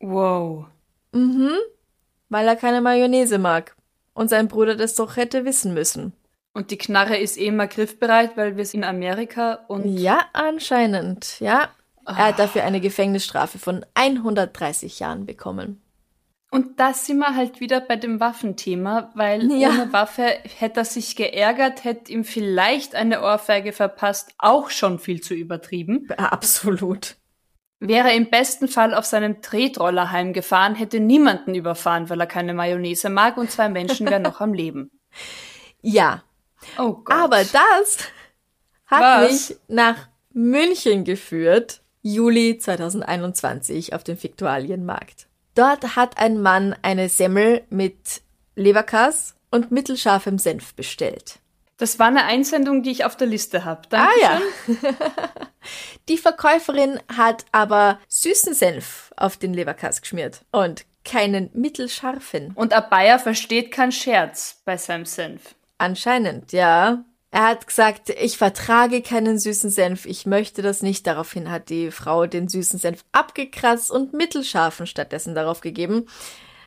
wow. 0.00 0.66
weil 1.12 2.46
er 2.48 2.56
keine 2.56 2.80
Mayonnaise 2.82 3.38
mag. 3.38 3.74
Und 4.12 4.28
sein 4.28 4.48
Bruder 4.48 4.76
das 4.76 4.94
doch 4.94 5.16
hätte 5.16 5.44
wissen 5.44 5.74
müssen. 5.74 6.12
Und 6.52 6.70
die 6.70 6.78
Knarre 6.78 7.16
ist 7.16 7.36
eh 7.36 7.46
immer 7.46 7.66
griffbereit, 7.66 8.36
weil 8.36 8.56
wir 8.56 8.64
sind 8.64 8.82
in 8.82 8.88
Amerika 8.88 9.64
und 9.66 9.98
Ja, 9.98 10.20
anscheinend, 10.34 11.40
ja. 11.40 11.68
Er 12.06 12.16
hat 12.16 12.38
dafür 12.38 12.64
eine 12.64 12.80
Gefängnisstrafe 12.80 13.58
von 13.58 13.84
130 13.94 14.98
Jahren 15.00 15.26
bekommen. 15.26 15.80
Und 16.50 16.78
da 16.78 16.94
sind 16.94 17.18
wir 17.18 17.34
halt 17.34 17.58
wieder 17.60 17.80
bei 17.80 17.96
dem 17.96 18.20
Waffenthema, 18.20 19.10
weil 19.14 19.50
Ja. 19.58 19.70
ohne 19.70 19.92
Waffe 19.92 20.22
hätte 20.58 20.80
er 20.80 20.84
sich 20.84 21.16
geärgert, 21.16 21.82
hätte 21.84 22.12
ihm 22.12 22.24
vielleicht 22.24 22.94
eine 22.94 23.22
Ohrfeige 23.22 23.72
verpasst, 23.72 24.32
auch 24.38 24.70
schon 24.70 24.98
viel 25.00 25.20
zu 25.20 25.34
übertrieben. 25.34 26.08
Absolut. 26.16 27.16
Wäre 27.80 28.12
im 28.14 28.30
besten 28.30 28.68
Fall 28.68 28.94
auf 28.94 29.04
seinem 29.04 29.42
Tretroller 29.42 30.10
heimgefahren, 30.12 30.74
hätte 30.76 31.00
niemanden 31.00 31.54
überfahren, 31.54 32.08
weil 32.08 32.20
er 32.20 32.26
keine 32.26 32.54
Mayonnaise 32.54 33.10
mag 33.10 33.36
und 33.36 33.50
zwei 33.50 33.68
Menschen 33.68 34.08
wären 34.08 34.22
noch 34.22 34.40
am 34.40 34.52
Leben. 34.54 34.90
Ja, 35.82 36.22
Oh 36.78 36.92
Gott. 36.94 37.14
Aber 37.14 37.38
das 37.44 37.98
hat 38.86 39.02
Was? 39.02 39.30
mich 39.50 39.58
nach 39.68 40.08
München 40.32 41.04
geführt, 41.04 41.82
Juli 42.06 42.58
2021 42.58 43.94
auf 43.94 44.04
dem 44.04 44.22
Viktualienmarkt. 44.22 45.26
Dort 45.54 45.96
hat 45.96 46.18
ein 46.18 46.42
Mann 46.42 46.76
eine 46.82 47.08
Semmel 47.08 47.62
mit 47.70 48.20
Leberkass 48.56 49.36
und 49.50 49.70
mittelscharfem 49.70 50.38
Senf 50.38 50.74
bestellt. 50.74 51.38
das 51.78 51.98
war 51.98 52.08
eine 52.08 52.24
Einsendung, 52.26 52.82
die 52.82 52.90
ich 52.90 53.06
auf 53.06 53.16
der 53.16 53.26
Liste 53.26 53.64
habe. 53.64 53.88
Ah 53.92 54.10
ja. 54.20 54.40
Die 56.10 56.18
Verkäuferin 56.18 57.00
hat 57.16 57.46
aber 57.52 57.98
süßen 58.08 58.52
Senf 58.52 59.10
auf 59.16 59.38
den 59.38 59.54
Leberkass 59.54 60.02
geschmiert. 60.02 60.44
Und 60.52 60.84
keinen 61.06 61.48
mittelscharfen. 61.54 62.52
Und 62.54 62.74
ein 62.74 62.84
Bayer 62.90 63.18
versteht 63.18 63.70
keinen 63.70 63.92
Scherz 63.92 64.60
bei 64.66 64.76
seinem 64.76 65.06
Senf. 65.06 65.54
Anscheinend, 65.78 66.52
ja. 66.52 67.02
Er 67.34 67.48
hat 67.48 67.66
gesagt, 67.66 68.10
ich 68.10 68.38
vertrage 68.38 69.02
keinen 69.02 69.40
süßen 69.40 69.68
Senf, 69.68 70.06
ich 70.06 70.24
möchte 70.24 70.62
das 70.62 70.82
nicht. 70.82 71.04
Daraufhin 71.04 71.50
hat 71.50 71.68
die 71.68 71.90
Frau 71.90 72.26
den 72.26 72.46
süßen 72.48 72.78
Senf 72.78 73.04
abgekratzt 73.10 73.90
und 73.90 74.12
mittelscharfen 74.12 74.86
stattdessen 74.86 75.34
darauf 75.34 75.60
gegeben. 75.60 76.06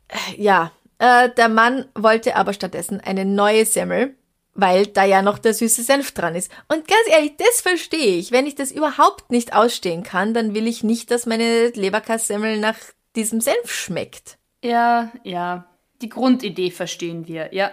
Äh, 0.08 0.42
Ja, 0.42 0.72
äh, 0.98 1.30
der 1.30 1.48
Mann 1.48 1.86
wollte 1.94 2.36
aber 2.36 2.52
stattdessen 2.52 3.00
eine 3.00 3.24
neue 3.24 3.64
Semmel, 3.64 4.14
weil 4.52 4.86
da 4.86 5.04
ja 5.04 5.22
noch 5.22 5.38
der 5.38 5.54
süße 5.54 5.82
Senf 5.82 6.12
dran 6.12 6.34
ist. 6.34 6.52
Und 6.68 6.86
ganz 6.86 7.08
ehrlich, 7.08 7.32
das 7.38 7.62
verstehe 7.62 8.18
ich. 8.18 8.30
Wenn 8.30 8.46
ich 8.46 8.54
das 8.54 8.70
überhaupt 8.70 9.30
nicht 9.30 9.54
ausstehen 9.54 10.02
kann, 10.02 10.34
dann 10.34 10.52
will 10.52 10.66
ich 10.66 10.84
nicht, 10.84 11.10
dass 11.10 11.24
meine 11.24 11.68
Leberkassemmel 11.68 12.58
nach 12.60 12.76
diesem 13.16 13.40
Senf 13.40 13.72
schmeckt. 13.72 14.36
Ja, 14.62 15.12
ja. 15.24 15.64
Die 16.02 16.10
Grundidee 16.10 16.70
verstehen 16.70 17.26
wir, 17.26 17.54
ja. 17.54 17.70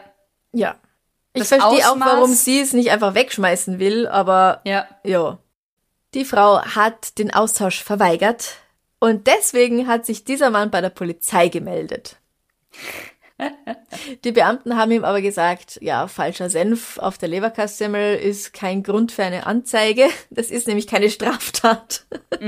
Ja. 0.54 0.78
Ich 1.36 1.48
verstehe 1.48 1.90
auch, 1.90 2.00
warum 2.00 2.34
sie 2.34 2.60
es 2.62 2.74
nicht 2.74 2.92
einfach 2.92 3.14
wegschmeißen 3.14 3.80
will, 3.80 4.08
aber 4.08 4.62
Ja. 4.66 4.88
ja. 5.04 5.38
Die 6.14 6.26
Frau 6.26 6.62
hat 6.64 7.18
den 7.18 7.34
Austausch 7.34 7.84
verweigert 7.84 8.56
und 9.00 9.28
deswegen 9.28 9.88
hat 9.88 10.06
sich 10.06 10.24
dieser 10.24 10.50
Mann 10.50 10.72
bei 10.72 10.82
der 10.82 10.90
Polizei 10.90 11.50
gemeldet. 11.50 12.18
Die 14.24 14.32
Beamten 14.32 14.78
haben 14.78 14.92
ihm 14.92 15.04
aber 15.04 15.22
gesagt, 15.22 15.78
ja, 15.82 16.08
falscher 16.08 16.50
Senf 16.50 16.98
auf 17.00 17.18
der 17.18 17.28
Leberkassemmel 17.28 18.16
ist 18.18 18.54
kein 18.54 18.82
Grund 18.82 19.12
für 19.12 19.24
eine 19.24 19.46
Anzeige. 19.46 20.08
Das 20.30 20.52
ist 20.52 20.68
nämlich 20.68 20.88
keine 20.88 21.10
Straftat. 21.10 22.06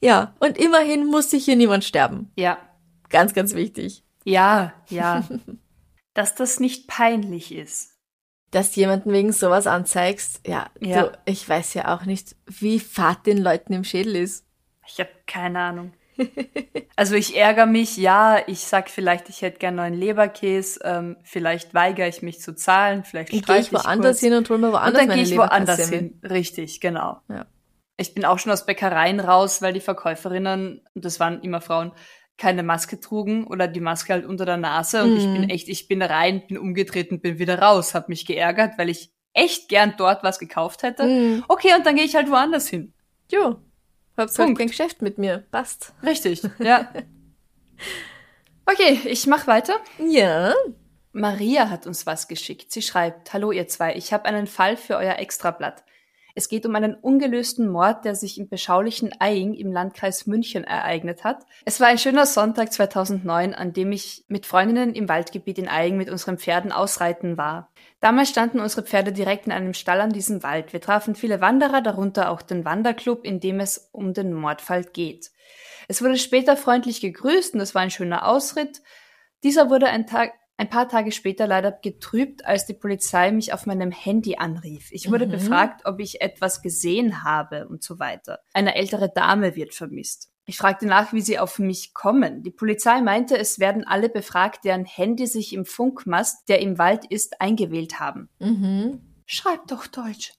Ja, 0.00 0.34
und 0.40 0.58
immerhin 0.58 1.06
muss 1.06 1.30
sich 1.30 1.44
hier 1.44 1.56
niemand 1.56 1.84
sterben. 1.84 2.30
Ja. 2.36 2.58
Ganz, 3.08 3.34
ganz 3.34 3.54
wichtig. 3.54 4.02
Ja, 4.24 4.72
ja. 4.88 5.24
Dass 6.18 6.34
das 6.34 6.58
nicht 6.58 6.88
peinlich 6.88 7.54
ist. 7.54 7.94
dass 8.50 8.72
du 8.72 8.80
jemanden 8.80 9.12
wegen 9.12 9.30
sowas 9.30 9.66
anzeigst, 9.68 10.40
ja, 10.46 10.68
Ja. 10.80 11.02
Du, 11.04 11.18
ich 11.26 11.48
weiß 11.48 11.74
ja 11.74 11.94
auch 11.94 12.04
nicht, 12.06 12.34
wie 12.46 12.80
fad 12.80 13.24
den 13.26 13.38
Leuten 13.38 13.72
im 13.72 13.84
Schädel 13.84 14.16
ist. 14.16 14.44
Ich 14.86 14.98
habe 14.98 15.10
keine 15.26 15.60
Ahnung. 15.60 15.92
Also 16.96 17.14
ich 17.14 17.36
ärgere 17.36 17.66
mich, 17.66 17.96
ja, 17.96 18.38
ich 18.48 18.58
sag 18.58 18.90
vielleicht, 18.90 19.28
ich 19.28 19.42
hätte 19.42 19.58
gern 19.60 19.76
neuen 19.76 19.94
Leberkäse, 19.94 20.80
ähm, 20.82 21.16
vielleicht 21.22 21.72
weigere 21.72 22.08
ich 22.08 22.22
mich 22.22 22.40
zu 22.40 22.56
zahlen, 22.56 23.04
vielleicht 23.04 23.32
Und 23.32 23.46
gehe 23.46 23.62
streite 23.62 23.66
ich 23.66 23.72
woanders 23.72 24.16
kurz. 24.16 24.20
hin 24.22 24.34
und 24.34 24.50
hol 24.50 24.58
mir 24.58 24.66
Und 24.66 24.72
woanders 24.72 25.06
dann 25.06 25.14
gehe 25.14 25.22
ich 25.22 25.36
woanders 25.38 25.88
hin. 25.88 26.20
Richtig, 26.28 26.80
genau. 26.80 27.20
Ja. 27.28 27.46
Ich 27.98 28.14
bin 28.14 28.24
auch 28.24 28.40
schon 28.40 28.50
aus 28.50 28.66
Bäckereien 28.66 29.20
raus, 29.20 29.62
weil 29.62 29.72
die 29.72 29.80
Verkäuferinnen, 29.80 30.80
und 30.92 31.04
das 31.04 31.20
waren 31.20 31.40
immer 31.42 31.60
Frauen, 31.60 31.92
keine 32.38 32.62
Maske 32.62 33.00
trugen 33.00 33.46
oder 33.46 33.66
die 33.68 33.80
Maske 33.80 34.12
halt 34.12 34.24
unter 34.24 34.46
der 34.46 34.56
Nase. 34.56 35.02
Und 35.02 35.16
ich 35.16 35.26
Mhm. 35.26 35.34
bin 35.34 35.50
echt, 35.50 35.68
ich 35.68 35.88
bin 35.88 36.00
rein, 36.02 36.46
bin 36.46 36.56
umgetreten, 36.58 37.20
bin 37.20 37.38
wieder 37.38 37.58
raus, 37.60 37.94
hab 37.94 38.08
mich 38.08 38.24
geärgert, 38.26 38.78
weil 38.78 38.88
ich 38.88 39.10
echt 39.34 39.68
gern 39.68 39.94
dort 39.98 40.22
was 40.22 40.38
gekauft 40.38 40.82
hätte. 40.84 41.04
Mhm. 41.04 41.44
Okay, 41.48 41.74
und 41.76 41.84
dann 41.84 41.96
gehe 41.96 42.04
ich 42.04 42.14
halt 42.16 42.30
woanders 42.30 42.68
hin. 42.68 42.92
Jo, 43.30 43.56
hab's 44.16 44.38
halt 44.38 44.56
kein 44.56 44.68
Geschäft 44.68 45.02
mit 45.02 45.18
mir. 45.18 45.44
Passt. 45.50 45.92
Richtig, 46.02 46.42
ja. 46.60 46.88
Okay, 48.66 49.00
ich 49.04 49.26
mach 49.26 49.46
weiter. 49.46 49.74
Ja. 49.98 50.52
Maria 51.12 51.70
hat 51.70 51.86
uns 51.86 52.06
was 52.06 52.28
geschickt. 52.28 52.70
Sie 52.70 52.82
schreibt, 52.82 53.32
Hallo 53.32 53.50
ihr 53.50 53.66
zwei, 53.66 53.94
ich 53.96 54.12
habe 54.12 54.26
einen 54.26 54.46
Fall 54.46 54.76
für 54.76 54.96
euer 54.96 55.16
Extrablatt. 55.18 55.84
Es 56.38 56.48
geht 56.48 56.64
um 56.66 56.76
einen 56.76 56.94
ungelösten 56.94 57.68
Mord, 57.68 58.04
der 58.04 58.14
sich 58.14 58.38
im 58.38 58.48
beschaulichen 58.48 59.10
Eying 59.20 59.54
im 59.54 59.72
Landkreis 59.72 60.28
München 60.28 60.62
ereignet 60.62 61.24
hat. 61.24 61.44
Es 61.64 61.80
war 61.80 61.88
ein 61.88 61.98
schöner 61.98 62.26
Sonntag 62.26 62.72
2009, 62.72 63.54
an 63.54 63.72
dem 63.72 63.90
ich 63.90 64.24
mit 64.28 64.46
Freundinnen 64.46 64.94
im 64.94 65.08
Waldgebiet 65.08 65.58
in 65.58 65.66
Eying 65.66 65.96
mit 65.96 66.08
unseren 66.08 66.38
Pferden 66.38 66.70
ausreiten 66.70 67.36
war. 67.38 67.72
Damals 67.98 68.28
standen 68.28 68.60
unsere 68.60 68.84
Pferde 68.84 69.10
direkt 69.10 69.46
in 69.46 69.52
einem 69.52 69.74
Stall 69.74 70.00
an 70.00 70.12
diesem 70.12 70.44
Wald. 70.44 70.72
Wir 70.72 70.80
trafen 70.80 71.16
viele 71.16 71.40
Wanderer, 71.40 71.80
darunter 71.80 72.30
auch 72.30 72.42
den 72.42 72.64
Wanderclub, 72.64 73.24
in 73.24 73.40
dem 73.40 73.58
es 73.58 73.88
um 73.90 74.14
den 74.14 74.32
Mordfall 74.32 74.84
geht. 74.84 75.32
Es 75.88 76.02
wurde 76.02 76.18
später 76.18 76.56
freundlich 76.56 77.00
gegrüßt 77.00 77.54
und 77.54 77.60
es 77.60 77.74
war 77.74 77.82
ein 77.82 77.90
schöner 77.90 78.28
Ausritt. 78.28 78.80
Dieser 79.42 79.70
wurde 79.70 79.88
ein, 79.88 80.06
Tag, 80.06 80.34
ein 80.58 80.68
paar 80.68 80.88
Tage 80.88 81.12
später 81.12 81.46
leider 81.46 81.72
getrübt, 81.72 82.44
als 82.44 82.66
die 82.66 82.74
Polizei 82.74 83.30
mich 83.30 83.52
auf 83.52 83.64
meinem 83.64 83.92
Handy 83.92 84.36
anrief. 84.36 84.90
Ich 84.90 85.10
wurde 85.10 85.26
Mhm. 85.26 85.30
befragt, 85.30 85.82
ob 85.86 86.00
ich 86.00 86.20
etwas 86.20 86.60
gesehen 86.62 87.22
habe 87.24 87.68
und 87.68 87.82
so 87.82 87.98
weiter. 87.98 88.40
Eine 88.52 88.74
ältere 88.74 89.08
Dame 89.08 89.54
wird 89.56 89.72
vermisst. 89.72 90.30
Ich 90.46 90.56
fragte 90.56 90.86
nach, 90.86 91.12
wie 91.12 91.20
sie 91.20 91.38
auf 91.38 91.58
mich 91.58 91.94
kommen. 91.94 92.42
Die 92.42 92.50
Polizei 92.50 93.00
meinte, 93.02 93.38
es 93.38 93.58
werden 93.58 93.86
alle 93.86 94.08
befragt, 94.08 94.64
deren 94.64 94.84
Handy 94.84 95.26
sich 95.26 95.52
im 95.52 95.64
Funkmast, 95.64 96.48
der 96.48 96.60
im 96.60 96.78
Wald 96.78 97.04
ist, 97.04 97.40
eingewählt 97.40 98.00
haben. 98.00 98.28
Mhm. 98.38 99.00
Schreib 99.26 99.66
doch 99.68 99.86
Deutsch. 99.86 100.32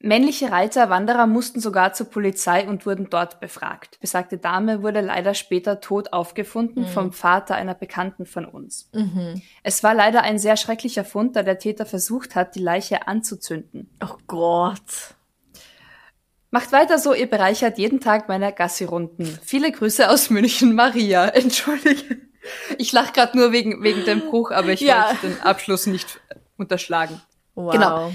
Männliche 0.00 0.52
Reiter, 0.52 0.90
Wanderer 0.90 1.26
mussten 1.26 1.58
sogar 1.60 1.92
zur 1.92 2.08
Polizei 2.08 2.68
und 2.68 2.86
wurden 2.86 3.10
dort 3.10 3.40
befragt. 3.40 3.98
Besagte 4.00 4.38
Dame 4.38 4.82
wurde 4.82 5.00
leider 5.00 5.34
später 5.34 5.80
tot 5.80 6.12
aufgefunden 6.12 6.86
vom 6.86 7.12
Vater 7.12 7.56
einer 7.56 7.74
Bekannten 7.74 8.24
von 8.24 8.44
uns. 8.44 8.88
Mhm. 8.92 9.42
Es 9.64 9.82
war 9.82 9.94
leider 9.94 10.22
ein 10.22 10.38
sehr 10.38 10.56
schrecklicher 10.56 11.04
Fund, 11.04 11.34
da 11.34 11.42
der 11.42 11.58
Täter 11.58 11.84
versucht 11.84 12.36
hat, 12.36 12.54
die 12.54 12.60
Leiche 12.62 13.08
anzuzünden. 13.08 13.90
Oh 14.00 14.16
Gott. 14.28 15.16
Macht 16.52 16.70
weiter 16.70 16.98
so, 16.98 17.12
ihr 17.12 17.28
bereichert 17.28 17.76
jeden 17.76 18.00
Tag 18.00 18.28
meine 18.28 18.52
Gassi-Runden. 18.52 19.26
Viele 19.44 19.72
Grüße 19.72 20.08
aus 20.08 20.30
München, 20.30 20.76
Maria. 20.76 21.26
Entschuldige. 21.34 22.18
Ich 22.78 22.92
lach 22.92 23.12
gerade 23.12 23.36
nur 23.36 23.50
wegen, 23.50 23.82
wegen 23.82 24.04
dem 24.04 24.20
Bruch, 24.20 24.52
aber 24.52 24.68
ich 24.68 24.80
Ja. 24.80 25.08
wollte 25.08 25.26
den 25.26 25.40
Abschluss 25.42 25.86
nicht 25.86 26.20
unterschlagen. 26.56 27.20
Wow. 27.56 27.72
Genau. 27.72 28.12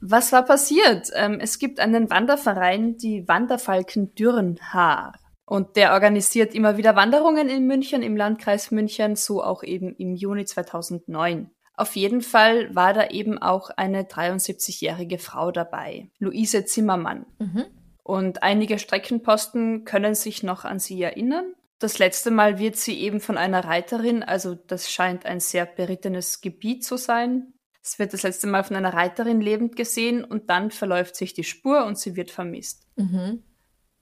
Was 0.00 0.32
war 0.32 0.44
passiert? 0.44 1.10
Ähm, 1.14 1.38
es 1.40 1.58
gibt 1.58 1.78
einen 1.80 2.10
Wanderverein, 2.10 2.96
die 2.96 3.28
Wanderfalken 3.28 4.14
Dürrenhaar. 4.14 5.14
Und 5.44 5.76
der 5.76 5.92
organisiert 5.92 6.54
immer 6.54 6.76
wieder 6.76 6.94
Wanderungen 6.94 7.48
in 7.48 7.66
München, 7.66 8.02
im 8.02 8.16
Landkreis 8.16 8.70
München, 8.70 9.16
so 9.16 9.42
auch 9.42 9.62
eben 9.62 9.94
im 9.96 10.14
Juni 10.14 10.44
2009. 10.44 11.50
Auf 11.74 11.96
jeden 11.96 12.20
Fall 12.20 12.74
war 12.74 12.92
da 12.92 13.08
eben 13.08 13.38
auch 13.38 13.70
eine 13.70 14.02
73-jährige 14.02 15.18
Frau 15.18 15.50
dabei, 15.50 16.10
Luise 16.18 16.64
Zimmermann. 16.66 17.26
Mhm. 17.38 17.64
Und 18.02 18.42
einige 18.42 18.78
Streckenposten 18.78 19.84
können 19.84 20.14
sich 20.14 20.42
noch 20.42 20.64
an 20.64 20.78
sie 20.78 21.02
erinnern. 21.02 21.54
Das 21.78 21.98
letzte 21.98 22.30
Mal 22.30 22.58
wird 22.58 22.76
sie 22.76 23.00
eben 23.00 23.20
von 23.20 23.38
einer 23.38 23.64
Reiterin, 23.64 24.22
also 24.22 24.54
das 24.54 24.90
scheint 24.90 25.24
ein 25.24 25.40
sehr 25.40 25.64
berittenes 25.64 26.42
Gebiet 26.42 26.84
zu 26.84 26.96
sein. 26.96 27.54
Es 27.82 27.98
wird 27.98 28.12
das 28.12 28.22
letzte 28.22 28.46
Mal 28.46 28.62
von 28.62 28.76
einer 28.76 28.92
Reiterin 28.92 29.40
lebend 29.40 29.76
gesehen 29.76 30.24
und 30.24 30.50
dann 30.50 30.70
verläuft 30.70 31.16
sich 31.16 31.32
die 31.32 31.44
Spur 31.44 31.84
und 31.86 31.98
sie 31.98 32.16
wird 32.16 32.30
vermisst. 32.30 32.86
Mhm. 32.96 33.42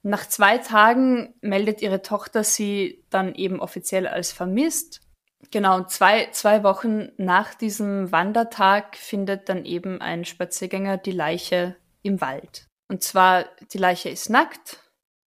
Nach 0.02 0.26
zwei 0.26 0.58
Tagen 0.58 1.34
meldet 1.40 1.82
ihre 1.82 2.02
Tochter 2.02 2.44
sie 2.44 3.04
dann 3.10 3.34
eben 3.34 3.60
offiziell 3.60 4.06
als 4.06 4.32
vermisst. 4.32 5.00
Genau, 5.50 5.76
und 5.76 5.90
zwei, 5.90 6.28
zwei 6.32 6.62
Wochen 6.64 7.10
nach 7.16 7.54
diesem 7.54 8.10
Wandertag 8.10 8.96
findet 8.96 9.48
dann 9.48 9.64
eben 9.64 10.00
ein 10.00 10.24
Spaziergänger 10.24 10.98
die 10.98 11.12
Leiche 11.12 11.76
im 12.02 12.20
Wald. 12.20 12.66
Und 12.88 13.02
zwar, 13.02 13.44
die 13.72 13.78
Leiche 13.78 14.08
ist 14.08 14.30
nackt, 14.30 14.80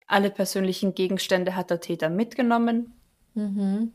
alle 0.07 0.31
persönlichen 0.31 0.95
Gegenstände 0.95 1.55
hat 1.55 1.71
der 1.71 1.81
Täter 1.81 2.09
mitgenommen. 2.09 2.95
Mhm. 3.35 3.93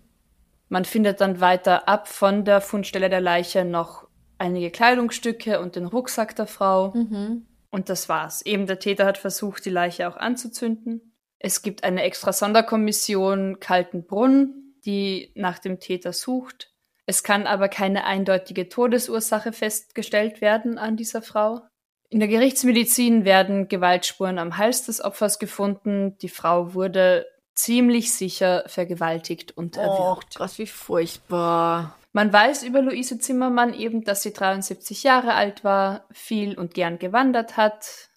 Man 0.70 0.86
findet 0.86 1.22
dann 1.22 1.40
weiter 1.40 1.88
ab 1.88 2.08
von 2.08 2.46
der 2.46 2.62
Fundstelle 2.62 3.10
der 3.10 3.22
Leiche 3.22 3.66
noch 3.66 4.08
einige 4.44 4.70
Kleidungsstücke 4.70 5.60
und 5.60 5.76
den 5.76 5.86
Rucksack 5.86 6.36
der 6.36 6.48
Frau. 6.48 6.92
Mhm. 6.94 7.48
Und 7.72 7.90
das 7.90 8.10
war's. 8.10 8.44
Eben 8.44 8.68
der 8.68 8.80
Täter 8.80 9.06
hat 9.06 9.18
versucht, 9.18 9.66
die 9.66 9.72
Leiche 9.72 10.08
auch 10.08 10.18
anzuzünden. 10.18 11.16
Es 11.40 11.62
gibt 11.62 11.84
eine 11.84 12.04
extra 12.04 12.32
Sonderkommission 12.32 13.60
Kaltenbrunn, 13.60 14.76
die 14.86 15.32
nach 15.36 15.60
dem 15.60 15.80
Täter 15.80 16.14
sucht. 16.14 16.72
Es 17.06 17.24
kann 17.24 17.48
aber 17.48 17.68
keine 17.70 18.06
eindeutige 18.06 18.70
Todesursache 18.70 19.54
festgestellt 19.54 20.40
werden 20.40 20.78
an 20.78 20.98
dieser 20.98 21.22
Frau. 21.22 21.62
In 22.10 22.20
der 22.20 22.30
Gerichtsmedizin 22.30 23.26
werden 23.26 23.68
Gewaltspuren 23.68 24.38
am 24.38 24.58
Hals 24.58 24.86
des 24.86 25.04
Opfers 25.04 25.40
gefunden. 25.40 26.18
Die 26.20 26.30
Frau 26.30 26.76
wurde 26.76 27.26
ziemlich 27.56 28.14
sicher 28.14 28.64
vergewaltigt 28.68 29.58
und 29.58 29.78
Oh 29.78 29.82
erwürgt. 29.82 30.36
Gott, 30.36 30.58
wie 30.60 30.68
furchtbar. 30.68 31.98
Man 32.14 32.32
weiß 32.32 32.64
über 32.64 32.82
Luise 32.82 33.18
Zimmermann 33.18 33.74
eben, 33.74 34.04
dass 34.04 34.22
sie 34.22 34.34
73 34.34 35.02
Jahre 35.04 35.34
alt 35.34 35.64
war, 35.64 36.08
viel 36.12 36.58
und 36.58 36.76
gern 36.76 37.00
gewandert 37.00 37.58
hat, 37.58 38.12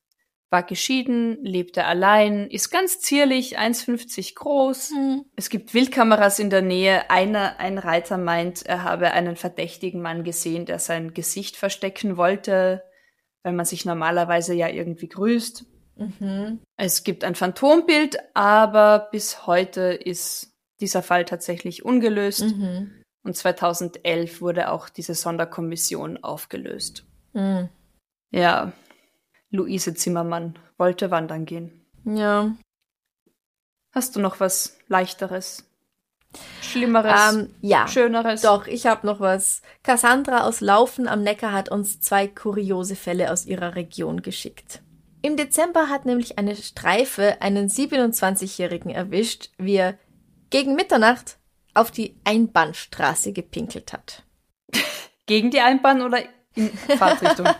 war 0.51 0.63
geschieden, 0.63 1.43
lebte 1.43 1.85
allein, 1.87 2.49
ist 2.49 2.71
ganz 2.71 3.01
zierlich, 3.01 3.59
1,50 3.59 4.35
groß. 4.35 4.91
Hm. 4.91 5.25
Es 5.35 5.49
gibt 5.49 5.75
Wildkameras 5.75 6.39
in 6.39 6.51
der 6.51 6.63
Nähe. 6.63 7.11
Einer, 7.11 7.59
ein 7.59 7.79
Reiter 7.79 8.17
meint, 8.17 8.65
er 8.65 8.85
habe 8.85 9.11
einen 9.13 9.35
verdächtigen 9.37 10.03
Mann 10.03 10.25
gesehen, 10.25 10.67
der 10.67 10.79
sein 10.79 11.15
Gesicht 11.15 11.57
verstecken 11.57 12.17
wollte, 12.17 12.85
weil 13.43 13.55
man 13.55 13.65
sich 13.65 13.85
normalerweise 13.87 14.55
ja 14.55 14.69
irgendwie 14.69 15.09
grüßt. 15.09 15.65
Mhm. 15.97 16.61
Es 16.77 17.03
gibt 17.03 17.25
ein 17.25 17.35
Phantombild, 17.35 18.19
aber 18.35 19.09
bis 19.11 19.47
heute 19.47 19.81
ist 19.81 20.53
dieser 20.81 21.03
Fall 21.03 21.25
tatsächlich 21.25 21.85
ungelöst. 21.85 22.43
Und 23.27 23.37
2011 23.37 24.41
wurde 24.41 24.71
auch 24.71 24.89
diese 24.89 25.17
Sonderkommission 25.17 26.23
aufgelöst. 26.23 27.05
Hm. 27.33 27.69
Ja, 28.31 28.71
Luise 29.51 29.95
Zimmermann 29.95 30.57
wollte 30.79 31.11
wandern 31.11 31.45
gehen. 31.45 31.85
Ja. 32.05 32.55
Hast 33.91 34.15
du 34.15 34.21
noch 34.21 34.39
was 34.39 34.79
leichteres? 34.87 35.65
Schlimmeres? 36.61 37.35
Ähm, 37.35 37.55
ja. 37.63 37.89
Schöneres? 37.89 38.43
Doch, 38.43 38.69
ich 38.69 38.87
habe 38.87 39.05
noch 39.05 39.19
was. 39.19 39.61
Cassandra 39.83 40.45
aus 40.45 40.61
Laufen 40.61 41.09
am 41.09 41.25
Neckar 41.25 41.51
hat 41.51 41.69
uns 41.69 42.01
zwei 42.01 42.29
kuriose 42.29 42.95
Fälle 42.95 43.33
aus 43.33 43.45
ihrer 43.45 43.75
Region 43.75 44.23
geschickt. 44.23 44.83
Im 45.21 45.37
Dezember 45.37 45.89
hat 45.89 46.07
nämlich 46.07 46.39
eine 46.39 46.55
Streife 46.55 47.43
einen 47.43 47.69
27-Jährigen 47.71 48.91
erwischt, 48.91 49.51
wie 49.59 49.75
er 49.75 49.99
gegen 50.51 50.77
Mitternacht 50.77 51.39
auf 51.77 51.91
die 51.91 52.17
Einbahnstraße 52.25 53.33
gepinkelt 53.33 53.93
hat. 53.93 54.23
Gegen 55.27 55.51
die 55.51 55.61
Einbahn 55.61 56.03
oder 56.03 56.19
in 56.55 56.71
Fahrtrichtung? 56.99 57.49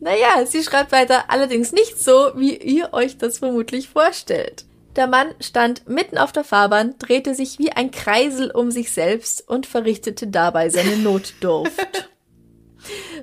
Naja, 0.00 0.44
sie 0.44 0.62
schreibt 0.62 0.92
weiter, 0.92 1.30
allerdings 1.30 1.72
nicht 1.72 1.98
so, 1.98 2.32
wie 2.34 2.54
ihr 2.54 2.92
euch 2.92 3.16
das 3.16 3.38
vermutlich 3.38 3.88
vorstellt. 3.88 4.66
Der 4.96 5.06
Mann 5.06 5.34
stand 5.40 5.88
mitten 5.88 6.18
auf 6.18 6.30
der 6.30 6.44
Fahrbahn, 6.44 6.94
drehte 6.98 7.34
sich 7.34 7.58
wie 7.58 7.72
ein 7.72 7.90
Kreisel 7.90 8.50
um 8.50 8.70
sich 8.70 8.92
selbst 8.92 9.48
und 9.48 9.66
verrichtete 9.66 10.26
dabei 10.26 10.68
seine 10.68 10.96
Notdurft. 11.02 12.10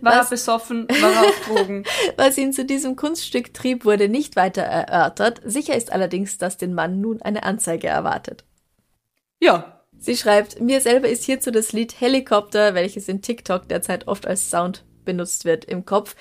War 0.01 0.13
Was? 0.19 0.27
er 0.27 0.29
besoffen? 0.31 0.87
War 0.89 1.11
er 1.11 1.21
auf 1.21 1.41
Drogen? 1.45 1.85
Was 2.17 2.37
ihn 2.37 2.51
zu 2.51 2.65
diesem 2.65 2.95
Kunststück 2.95 3.53
trieb, 3.53 3.85
wurde 3.85 4.09
nicht 4.09 4.35
weiter 4.35 4.63
erörtert. 4.63 5.39
Sicher 5.45 5.75
ist 5.75 5.91
allerdings, 5.91 6.39
dass 6.39 6.57
den 6.57 6.73
Mann 6.73 6.99
nun 6.99 7.21
eine 7.21 7.43
Anzeige 7.43 7.87
erwartet. 7.87 8.43
Ja. 9.39 9.80
Sie 10.01 10.17
schreibt, 10.17 10.59
mir 10.59 10.81
selber 10.81 11.09
ist 11.09 11.23
hierzu 11.23 11.51
das 11.51 11.73
Lied 11.73 12.01
Helikopter, 12.01 12.73
welches 12.73 13.07
in 13.07 13.21
TikTok 13.21 13.69
derzeit 13.69 14.07
oft 14.07 14.25
als 14.25 14.49
Sound 14.49 14.83
benutzt 15.05 15.45
wird, 15.45 15.63
im 15.63 15.85
Kopf. 15.85 16.15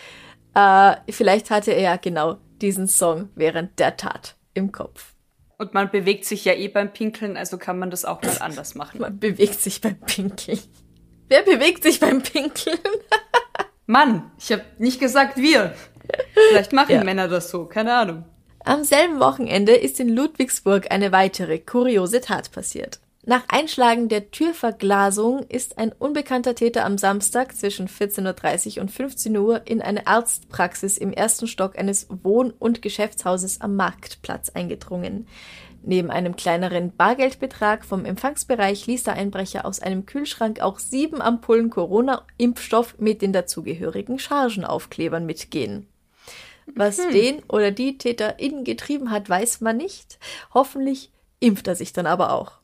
Äh, 0.54 0.96
vielleicht 1.08 1.50
hatte 1.50 1.72
er 1.72 1.80
ja 1.80 1.96
genau 1.96 2.36
diesen 2.60 2.88
Song 2.88 3.30
während 3.34 3.78
der 3.78 3.96
Tat 3.96 4.36
im 4.52 4.70
Kopf. 4.70 5.14
Und 5.56 5.72
man 5.72 5.90
bewegt 5.90 6.26
sich 6.26 6.44
ja 6.44 6.52
eh 6.52 6.68
beim 6.68 6.92
Pinkeln, 6.92 7.38
also 7.38 7.56
kann 7.56 7.78
man 7.78 7.90
das 7.90 8.04
auch 8.04 8.20
mal 8.20 8.36
anders 8.40 8.74
machen. 8.74 9.00
Man 9.00 9.18
bewegt 9.18 9.62
sich 9.62 9.80
beim 9.80 9.98
Pinkeln. 9.98 10.58
Wer 11.28 11.42
bewegt 11.42 11.82
sich 11.82 12.00
beim 12.00 12.22
Pinkeln? 12.22 12.78
Mann, 13.86 14.30
ich 14.38 14.52
habe 14.52 14.62
nicht 14.76 15.00
gesagt 15.00 15.38
wir. 15.38 15.74
Vielleicht 16.50 16.74
machen 16.74 16.92
Ja. 16.92 17.04
Männer 17.04 17.28
das 17.28 17.50
so, 17.50 17.64
keine 17.64 17.94
Ahnung. 17.94 18.24
Am 18.62 18.84
selben 18.84 19.20
Wochenende 19.20 19.72
ist 19.72 20.00
in 20.00 20.10
Ludwigsburg 20.10 20.90
eine 20.90 21.12
weitere 21.12 21.58
kuriose 21.58 22.20
Tat 22.20 22.52
passiert. 22.52 23.00
Nach 23.30 23.44
Einschlagen 23.46 24.08
der 24.08 24.32
Türverglasung 24.32 25.44
ist 25.48 25.78
ein 25.78 25.92
unbekannter 25.96 26.56
Täter 26.56 26.84
am 26.84 26.98
Samstag 26.98 27.54
zwischen 27.54 27.86
14.30 27.86 28.74
Uhr 28.74 28.82
und 28.82 28.90
15 28.90 29.36
Uhr 29.36 29.62
in 29.66 29.80
eine 29.80 30.08
Arztpraxis 30.08 30.98
im 30.98 31.12
ersten 31.12 31.46
Stock 31.46 31.78
eines 31.78 32.08
Wohn- 32.24 32.52
und 32.58 32.82
Geschäftshauses 32.82 33.60
am 33.60 33.76
Marktplatz 33.76 34.50
eingedrungen. 34.50 35.28
Neben 35.84 36.10
einem 36.10 36.34
kleineren 36.34 36.90
Bargeldbetrag 36.96 37.84
vom 37.84 38.04
Empfangsbereich 38.04 38.88
ließ 38.88 39.04
der 39.04 39.14
Einbrecher 39.14 39.64
aus 39.64 39.78
einem 39.78 40.06
Kühlschrank 40.06 40.58
auch 40.58 40.80
sieben 40.80 41.22
Ampullen 41.22 41.70
Corona-Impfstoff 41.70 42.96
mit 42.98 43.22
den 43.22 43.32
dazugehörigen 43.32 44.18
Chargenaufklebern 44.18 45.24
mitgehen. 45.24 45.86
Was 46.74 46.96
den 46.96 47.44
oder 47.44 47.70
die 47.70 47.96
TäterInnen 47.96 48.64
getrieben 48.64 49.12
hat, 49.12 49.30
weiß 49.30 49.60
man 49.60 49.76
nicht. 49.76 50.18
Hoffentlich 50.52 51.12
impft 51.38 51.68
er 51.68 51.76
sich 51.76 51.92
dann 51.92 52.06
aber 52.06 52.32
auch. 52.32 52.59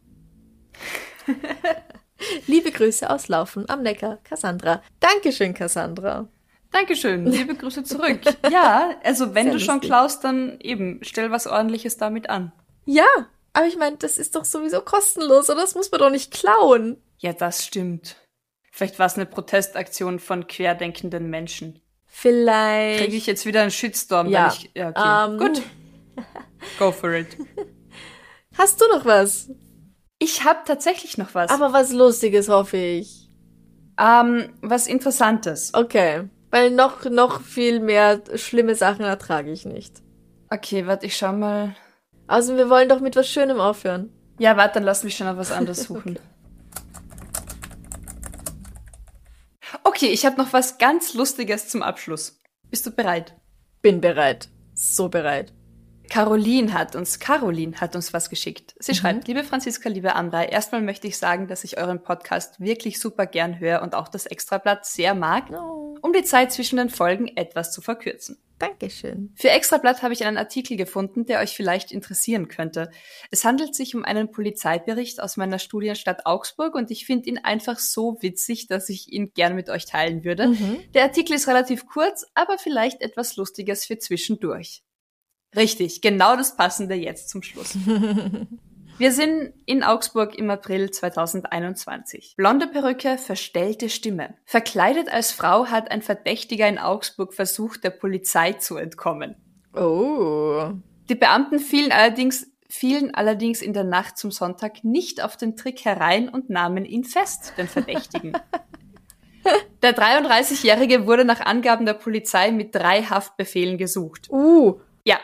Liebe 2.46 2.70
Grüße 2.70 3.08
aus 3.08 3.28
Laufen 3.28 3.68
am 3.68 3.82
Neckar, 3.82 4.18
Cassandra. 4.24 4.82
Dankeschön, 5.00 5.54
Cassandra. 5.54 6.28
Dankeschön, 6.72 7.26
liebe 7.26 7.54
Grüße 7.54 7.84
zurück. 7.84 8.20
Ja, 8.50 8.96
also 9.04 9.34
wenn 9.34 9.44
Sehr 9.46 9.52
du 9.54 9.60
schon 9.60 9.80
klaust, 9.80 10.24
dann 10.24 10.58
eben, 10.60 10.98
stell 11.02 11.30
was 11.30 11.46
ordentliches 11.46 11.96
damit 11.96 12.28
an. 12.28 12.52
Ja, 12.84 13.06
aber 13.52 13.66
ich 13.66 13.76
meine, 13.76 13.96
das 13.96 14.18
ist 14.18 14.34
doch 14.36 14.44
sowieso 14.44 14.80
kostenlos, 14.80 15.48
oder? 15.48 15.60
Das 15.62 15.74
muss 15.74 15.90
man 15.90 16.00
doch 16.00 16.10
nicht 16.10 16.32
klauen. 16.32 17.00
Ja, 17.18 17.32
das 17.32 17.64
stimmt. 17.64 18.16
Vielleicht 18.72 18.98
war 18.98 19.06
es 19.06 19.14
eine 19.16 19.26
Protestaktion 19.26 20.18
von 20.18 20.46
querdenkenden 20.46 21.30
Menschen. 21.30 21.80
Vielleicht. 22.06 23.00
Kriege 23.04 23.16
ich 23.16 23.26
jetzt 23.26 23.46
wieder 23.46 23.62
einen 23.62 23.70
Shitstorm, 23.70 24.28
Ja. 24.28 24.48
ich. 24.52 24.70
Ja, 24.74 24.90
okay. 24.90 25.32
Ähm. 25.32 25.38
Gut. 25.38 25.62
Go 26.78 26.92
for 26.92 27.12
it. 27.12 27.36
Hast 28.58 28.80
du 28.80 28.86
noch 28.88 29.04
was? 29.04 29.50
Ich 30.18 30.44
habe 30.44 30.60
tatsächlich 30.64 31.18
noch 31.18 31.34
was. 31.34 31.50
Aber 31.50 31.72
was 31.72 31.92
Lustiges, 31.92 32.48
hoffe 32.48 32.76
ich. 32.76 33.30
ähm, 33.98 34.54
was 34.62 34.86
Interessantes. 34.86 35.72
Okay. 35.74 36.28
Weil 36.50 36.70
noch, 36.70 37.04
noch 37.04 37.40
viel 37.42 37.80
mehr 37.80 38.22
schlimme 38.36 38.74
Sachen 38.74 39.04
ertrage 39.04 39.50
ich 39.52 39.66
nicht. 39.66 40.02
Okay, 40.50 40.86
warte, 40.86 41.06
ich 41.06 41.16
schau 41.16 41.32
mal. 41.32 41.74
Also 42.26 42.56
wir 42.56 42.70
wollen 42.70 42.88
doch 42.88 43.00
mit 43.00 43.16
was 43.16 43.28
Schönem 43.28 43.60
aufhören. 43.60 44.10
Ja, 44.38 44.56
warte, 44.56 44.74
dann 44.74 44.84
lass 44.84 45.02
mich 45.04 45.16
schon 45.16 45.26
noch 45.26 45.36
was 45.36 45.50
anderes 45.52 45.84
suchen. 45.88 46.18
Okay, 49.84 50.06
ich 50.08 50.24
habe 50.26 50.36
noch 50.36 50.52
was 50.52 50.78
ganz 50.78 51.14
Lustiges 51.14 51.68
zum 51.68 51.82
Abschluss. 51.82 52.40
Bist 52.70 52.86
du 52.86 52.90
bereit? 52.90 53.34
Bin 53.82 54.00
bereit. 54.00 54.48
So 54.74 55.08
bereit. 55.08 55.52
Caroline 56.08 56.72
hat 56.72 56.96
uns, 56.96 57.18
Caroline 57.18 57.80
hat 57.80 57.94
uns 57.96 58.12
was 58.12 58.30
geschickt. 58.30 58.74
Sie 58.78 58.94
schreibt, 58.94 59.28
liebe 59.28 59.44
Franziska, 59.44 59.88
liebe 59.88 60.14
Andra, 60.14 60.44
erstmal 60.44 60.82
möchte 60.82 61.06
ich 61.06 61.18
sagen, 61.18 61.48
dass 61.48 61.64
ich 61.64 61.78
euren 61.78 62.02
Podcast 62.02 62.60
wirklich 62.60 63.00
super 63.00 63.26
gern 63.26 63.58
höre 63.58 63.82
und 63.82 63.94
auch 63.94 64.08
das 64.08 64.26
Extrablatt 64.26 64.86
sehr 64.86 65.14
mag, 65.14 65.50
Oh, 65.50 65.96
um 66.02 66.12
die 66.12 66.24
Zeit 66.24 66.52
zwischen 66.52 66.76
den 66.76 66.90
Folgen 66.90 67.28
etwas 67.36 67.72
zu 67.72 67.80
verkürzen. 67.80 68.38
Dankeschön. 68.58 69.34
Für 69.36 69.50
Extrablatt 69.50 70.02
habe 70.02 70.14
ich 70.14 70.24
einen 70.24 70.38
Artikel 70.38 70.78
gefunden, 70.78 71.26
der 71.26 71.40
euch 71.40 71.54
vielleicht 71.54 71.92
interessieren 71.92 72.48
könnte. 72.48 72.90
Es 73.30 73.44
handelt 73.44 73.74
sich 73.74 73.94
um 73.94 74.02
einen 74.02 74.30
Polizeibericht 74.30 75.20
aus 75.20 75.36
meiner 75.36 75.58
Studienstadt 75.58 76.24
Augsburg 76.24 76.74
und 76.74 76.90
ich 76.90 77.04
finde 77.04 77.28
ihn 77.28 77.38
einfach 77.38 77.78
so 77.78 78.16
witzig, 78.22 78.66
dass 78.66 78.88
ich 78.88 79.12
ihn 79.12 79.32
gern 79.34 79.56
mit 79.56 79.68
euch 79.68 79.84
teilen 79.84 80.24
würde. 80.24 80.48
Mhm. 80.48 80.78
Der 80.94 81.02
Artikel 81.02 81.34
ist 81.34 81.48
relativ 81.48 81.86
kurz, 81.86 82.26
aber 82.34 82.56
vielleicht 82.56 83.02
etwas 83.02 83.36
Lustiges 83.36 83.84
für 83.84 83.98
zwischendurch. 83.98 84.82
Richtig, 85.56 86.02
genau 86.02 86.36
das 86.36 86.56
Passende 86.56 86.94
jetzt 86.94 87.28
zum 87.28 87.42
Schluss. 87.42 87.76
Wir 88.98 89.12
sind 89.12 89.52
in 89.66 89.82
Augsburg 89.82 90.38
im 90.38 90.48
April 90.48 90.90
2021. 90.90 92.34
Blonde 92.36 92.66
Perücke, 92.66 93.18
verstellte 93.18 93.90
Stimme. 93.90 94.34
Verkleidet 94.46 95.12
als 95.12 95.32
Frau 95.32 95.66
hat 95.66 95.90
ein 95.90 96.00
Verdächtiger 96.00 96.66
in 96.66 96.78
Augsburg 96.78 97.34
versucht, 97.34 97.84
der 97.84 97.90
Polizei 97.90 98.54
zu 98.54 98.76
entkommen. 98.76 99.36
Oh. 99.74 100.72
Die 101.10 101.14
Beamten 101.14 101.58
fielen 101.58 101.92
allerdings, 101.92 102.46
fielen 102.70 103.14
allerdings 103.14 103.60
in 103.60 103.74
der 103.74 103.84
Nacht 103.84 104.16
zum 104.16 104.30
Sonntag 104.30 104.82
nicht 104.82 105.22
auf 105.22 105.36
den 105.36 105.56
Trick 105.56 105.84
herein 105.84 106.30
und 106.30 106.48
nahmen 106.48 106.86
ihn 106.86 107.04
fest, 107.04 107.52
den 107.58 107.68
Verdächtigen. 107.68 108.32
Der 109.82 109.96
33-Jährige 109.96 111.06
wurde 111.06 111.24
nach 111.24 111.38
Angaben 111.38 111.86
der 111.86 111.94
Polizei 111.94 112.50
mit 112.50 112.74
drei 112.74 113.02
Haftbefehlen 113.02 113.78
gesucht. 113.78 114.28
Uh. 114.28 114.80
Ja. 115.04 115.18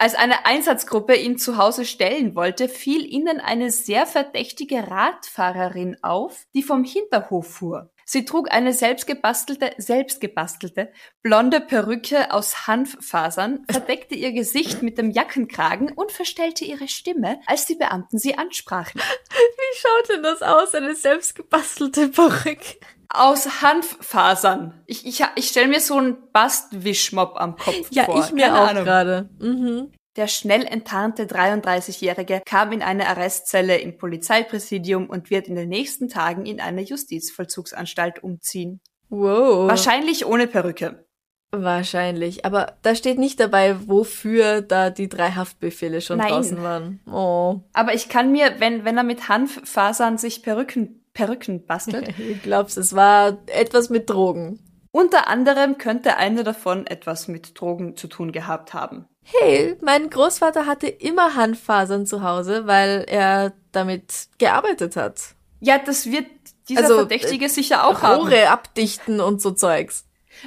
Als 0.00 0.14
eine 0.14 0.46
Einsatzgruppe 0.46 1.16
ihn 1.16 1.38
zu 1.38 1.56
Hause 1.56 1.84
stellen 1.84 2.36
wollte, 2.36 2.68
fiel 2.68 3.04
ihnen 3.04 3.40
eine 3.40 3.72
sehr 3.72 4.06
verdächtige 4.06 4.88
Radfahrerin 4.88 5.96
auf, 6.02 6.46
die 6.54 6.62
vom 6.62 6.84
Hinterhof 6.84 7.48
fuhr. 7.48 7.90
Sie 8.04 8.24
trug 8.24 8.50
eine 8.52 8.72
selbstgebastelte, 8.72 9.72
selbstgebastelte, 9.76 10.92
blonde 11.20 11.60
Perücke 11.60 12.32
aus 12.32 12.68
Hanffasern, 12.68 13.66
verdeckte 13.68 14.14
ihr 14.14 14.32
Gesicht 14.32 14.82
mit 14.82 14.98
dem 14.98 15.10
Jackenkragen 15.10 15.92
und 15.92 16.12
verstellte 16.12 16.64
ihre 16.64 16.86
Stimme, 16.86 17.40
als 17.46 17.66
die 17.66 17.74
Beamten 17.74 18.18
sie 18.18 18.38
ansprachen. 18.38 19.00
Wie 19.00 19.78
schaut 19.78 20.08
denn 20.10 20.22
das 20.22 20.42
aus, 20.42 20.76
eine 20.76 20.94
selbstgebastelte 20.94 22.08
Perücke? 22.08 22.78
Aus 23.10 23.62
Hanffasern. 23.62 24.82
Ich, 24.86 25.06
ich, 25.06 25.24
ich 25.34 25.48
stelle 25.48 25.68
mir 25.68 25.80
so 25.80 25.96
einen 25.96 26.16
Bastwischmob 26.32 27.34
am 27.36 27.56
Kopf 27.56 27.88
Ja, 27.90 28.04
vor. 28.04 28.22
ich 28.22 28.32
mir 28.32 28.54
auch 28.54 28.72
gerade. 28.74 29.30
Mhm. 29.38 29.92
Der 30.16 30.26
schnell 30.26 30.64
enttarnte 30.66 31.24
33-Jährige 31.26 32.42
kam 32.44 32.72
in 32.72 32.82
eine 32.82 33.06
Arrestzelle 33.08 33.78
im 33.78 33.96
Polizeipräsidium 33.98 35.08
und 35.08 35.30
wird 35.30 35.46
in 35.46 35.54
den 35.54 35.68
nächsten 35.68 36.08
Tagen 36.08 36.44
in 36.44 36.60
eine 36.60 36.82
Justizvollzugsanstalt 36.82 38.22
umziehen. 38.22 38.80
Wow. 39.10 39.68
Wahrscheinlich 39.68 40.26
ohne 40.26 40.46
Perücke. 40.46 41.06
Wahrscheinlich. 41.50 42.44
Aber 42.44 42.76
da 42.82 42.94
steht 42.94 43.18
nicht 43.18 43.40
dabei, 43.40 43.76
wofür 43.88 44.60
da 44.60 44.90
die 44.90 45.08
drei 45.08 45.30
Haftbefehle 45.30 46.00
schon 46.02 46.18
Nein. 46.18 46.28
draußen 46.28 46.62
waren. 46.62 47.00
Oh. 47.10 47.60
Aber 47.72 47.94
ich 47.94 48.08
kann 48.10 48.32
mir, 48.32 48.56
wenn, 48.58 48.84
wenn 48.84 48.98
er 48.98 49.04
mit 49.04 49.28
Hanffasern 49.28 50.18
sich 50.18 50.42
Perücken, 50.42 51.07
Perücken 51.18 51.66
bastelt, 51.66 52.14
Ich 52.18 52.42
glaub's, 52.42 52.76
es 52.76 52.94
war 52.94 53.38
etwas 53.46 53.90
mit 53.90 54.08
Drogen. 54.08 54.60
unter 54.92 55.26
anderem 55.26 55.76
könnte 55.76 56.16
eine 56.16 56.44
davon 56.44 56.86
etwas 56.86 57.26
mit 57.26 57.60
Drogen 57.60 57.96
zu 57.96 58.06
tun 58.06 58.30
gehabt 58.30 58.72
haben. 58.72 59.06
Hey, 59.24 59.76
mein 59.82 60.10
Großvater 60.10 60.64
hatte 60.64 60.86
immer 60.86 61.34
Handfasern 61.34 62.06
zu 62.06 62.22
Hause, 62.22 62.68
weil 62.68 63.04
er 63.08 63.52
damit 63.72 64.28
gearbeitet 64.38 64.94
hat. 64.94 65.34
Ja, 65.58 65.78
das 65.78 66.06
wird 66.06 66.26
dieser 66.68 66.82
also, 66.82 66.98
Verdächtige 66.98 67.46
äh, 67.46 67.48
sicher 67.48 67.84
auch 67.84 68.00
Rohre 68.00 68.02
haben. 68.02 68.20
Rohre 68.20 68.48
abdichten 68.50 69.20
und 69.20 69.42
so 69.42 69.50
Zeugs. 69.50 70.06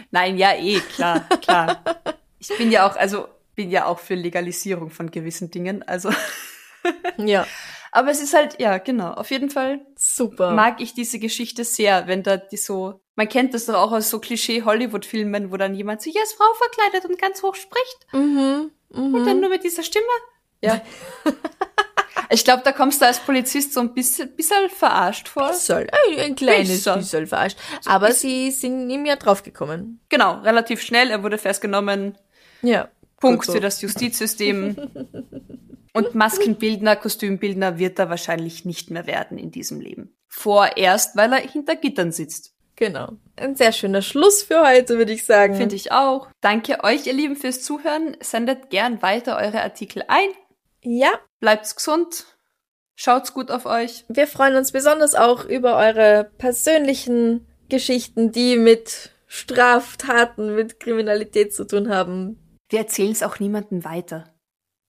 Nein, 0.10 0.38
ja, 0.38 0.54
eh, 0.54 0.80
klar, 0.80 1.26
klar. 1.42 1.84
ich 2.40 2.48
bin 2.58 2.72
ja 2.72 2.90
auch, 2.90 2.96
also 2.96 3.28
bin 3.56 3.72
ja 3.72 3.88
auch 3.88 4.00
für 4.00 4.16
Legalisierung 4.16 4.90
von 4.90 5.12
gewissen 5.12 5.52
Dingen, 5.52 5.84
also. 5.84 6.12
ja. 7.18 7.46
Aber 7.92 8.10
es 8.10 8.22
ist 8.22 8.34
halt, 8.34 8.60
ja, 8.62 8.78
genau, 8.78 9.12
auf 9.12 9.32
jeden 9.32 9.50
Fall. 9.50 9.82
Super. 10.16 10.52
Mag 10.52 10.82
ich 10.82 10.94
diese 10.94 11.20
Geschichte 11.20 11.64
sehr, 11.64 12.08
wenn 12.08 12.24
da 12.24 12.38
die 12.38 12.58
so, 12.58 13.02
man 13.16 13.30
kennt 13.30 13.54
das 13.54 13.66
doch 13.66 13.76
auch 13.76 13.92
aus 13.92 14.10
so 14.10 14.20
Klischee-Hollywood-Filmen, 14.20 15.52
wo 15.52 15.58
dann 15.58 15.74
jemand 15.74 16.02
sich 16.02 16.18
als 16.20 16.34
Frau 16.34 16.52
verkleidet 16.54 17.10
und 17.10 17.20
ganz 17.20 17.42
hoch 17.44 17.56
spricht. 17.56 18.08
Mhm, 18.12 18.72
mh. 18.90 19.18
Und 19.18 19.26
dann 19.26 19.40
nur 19.40 19.50
mit 19.50 19.64
dieser 19.64 19.84
Stimme. 19.84 20.06
Ja. 20.62 20.82
ich 22.30 22.44
glaube, 22.44 22.62
da 22.64 22.72
kommst 22.72 23.02
du 23.02 23.06
als 23.06 23.20
Polizist 23.20 23.74
so 23.74 23.80
ein 23.80 23.94
bisschen, 23.94 24.36
bisschen 24.36 24.70
verarscht 24.70 25.30
vor. 25.30 25.50
Bisschen, 25.50 25.88
ein, 25.90 26.20
ein 26.20 26.36
kleines 26.36 26.70
bisschen, 26.70 27.00
bisschen 27.00 27.28
verarscht. 27.28 27.58
Aber 27.86 28.12
so 28.12 28.20
sie 28.20 28.52
sind 28.52 28.90
ihm 28.90 29.06
ja 29.06 29.16
draufgekommen. 29.16 30.02
Genau, 30.10 30.42
relativ 30.42 30.82
schnell. 30.82 31.10
Er 31.10 31.24
wurde 31.24 31.38
festgenommen. 31.38 32.18
Ja. 32.62 32.90
Punkt 33.20 33.46
so. 33.46 33.54
für 33.54 33.60
das 33.60 33.82
Justizsystem. 33.82 34.76
Und 35.94 36.16
Maskenbildner, 36.16 36.96
Kostümbildner 36.96 37.78
wird 37.78 38.00
er 38.00 38.10
wahrscheinlich 38.10 38.66
nicht 38.66 38.92
mehr 38.92 39.08
werden 39.08 39.38
in 39.38 39.52
diesem 39.52 39.82
Leben. 39.82 40.16
Vorerst, 40.28 41.18
weil 41.18 41.34
er 41.34 41.40
hinter 41.40 41.76
Gittern 41.76 42.12
sitzt. 42.12 42.54
Genau. 42.78 43.14
Ein 43.36 43.56
sehr 43.56 43.74
schöner 43.74 44.02
Schluss 44.02 44.44
für 44.44 44.66
heute, 44.66 44.98
würde 44.98 45.14
ich 45.14 45.26
sagen. 45.26 45.56
Finde 45.56 45.76
ich 45.76 45.92
auch. 45.92 46.30
Danke 46.40 46.84
euch, 46.84 47.06
ihr 47.06 47.14
Lieben, 47.14 47.36
fürs 47.36 47.62
Zuhören. 47.62 48.16
Sendet 48.22 48.70
gern 48.70 49.02
weiter 49.02 49.38
eure 49.38 49.62
Artikel 49.62 50.04
ein. 50.08 50.30
Ja. 50.82 51.12
Bleibt's 51.40 51.76
gesund. 51.76 52.26
Schaut's 52.96 53.34
gut 53.34 53.52
auf 53.52 53.66
euch. 53.66 54.06
Wir 54.08 54.28
freuen 54.28 54.56
uns 54.56 54.72
besonders 54.72 55.16
auch 55.16 55.46
über 55.46 55.78
eure 55.78 56.32
persönlichen 56.38 57.48
Geschichten, 57.70 58.32
die 58.32 58.58
mit 58.58 59.12
Straftaten, 59.28 60.56
mit 60.56 60.80
Kriminalität 60.80 61.54
zu 61.54 61.66
tun 61.66 61.90
haben. 61.90 62.58
Wir 62.70 62.80
erzählen 62.80 63.12
es 63.12 63.24
auch 63.24 63.40
niemandem 63.40 63.86
weiter. 63.86 64.34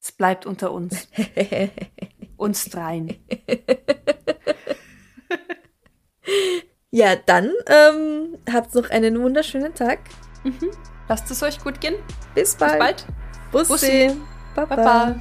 Es 0.02 0.10
bleibt 0.10 0.46
unter 0.46 0.72
uns. 0.72 1.06
uns 2.36 2.64
dreien. 2.64 3.14
ja, 6.90 7.14
dann 7.14 7.52
ähm, 7.66 8.38
habt 8.52 8.74
noch 8.74 8.90
einen 8.90 9.22
wunderschönen 9.22 9.74
Tag. 9.74 10.00
Mhm. 10.42 10.72
Lasst 11.08 11.30
es 11.30 11.40
euch 11.44 11.62
gut 11.62 11.80
gehen. 11.80 11.94
Bis 12.34 12.56
bald. 12.56 12.72
Bis 12.72 12.80
bald. 12.80 13.06
Bussi. 13.52 13.72
Bussi. 13.72 14.10
Baba. 14.56 14.76
Baba. 14.76 15.20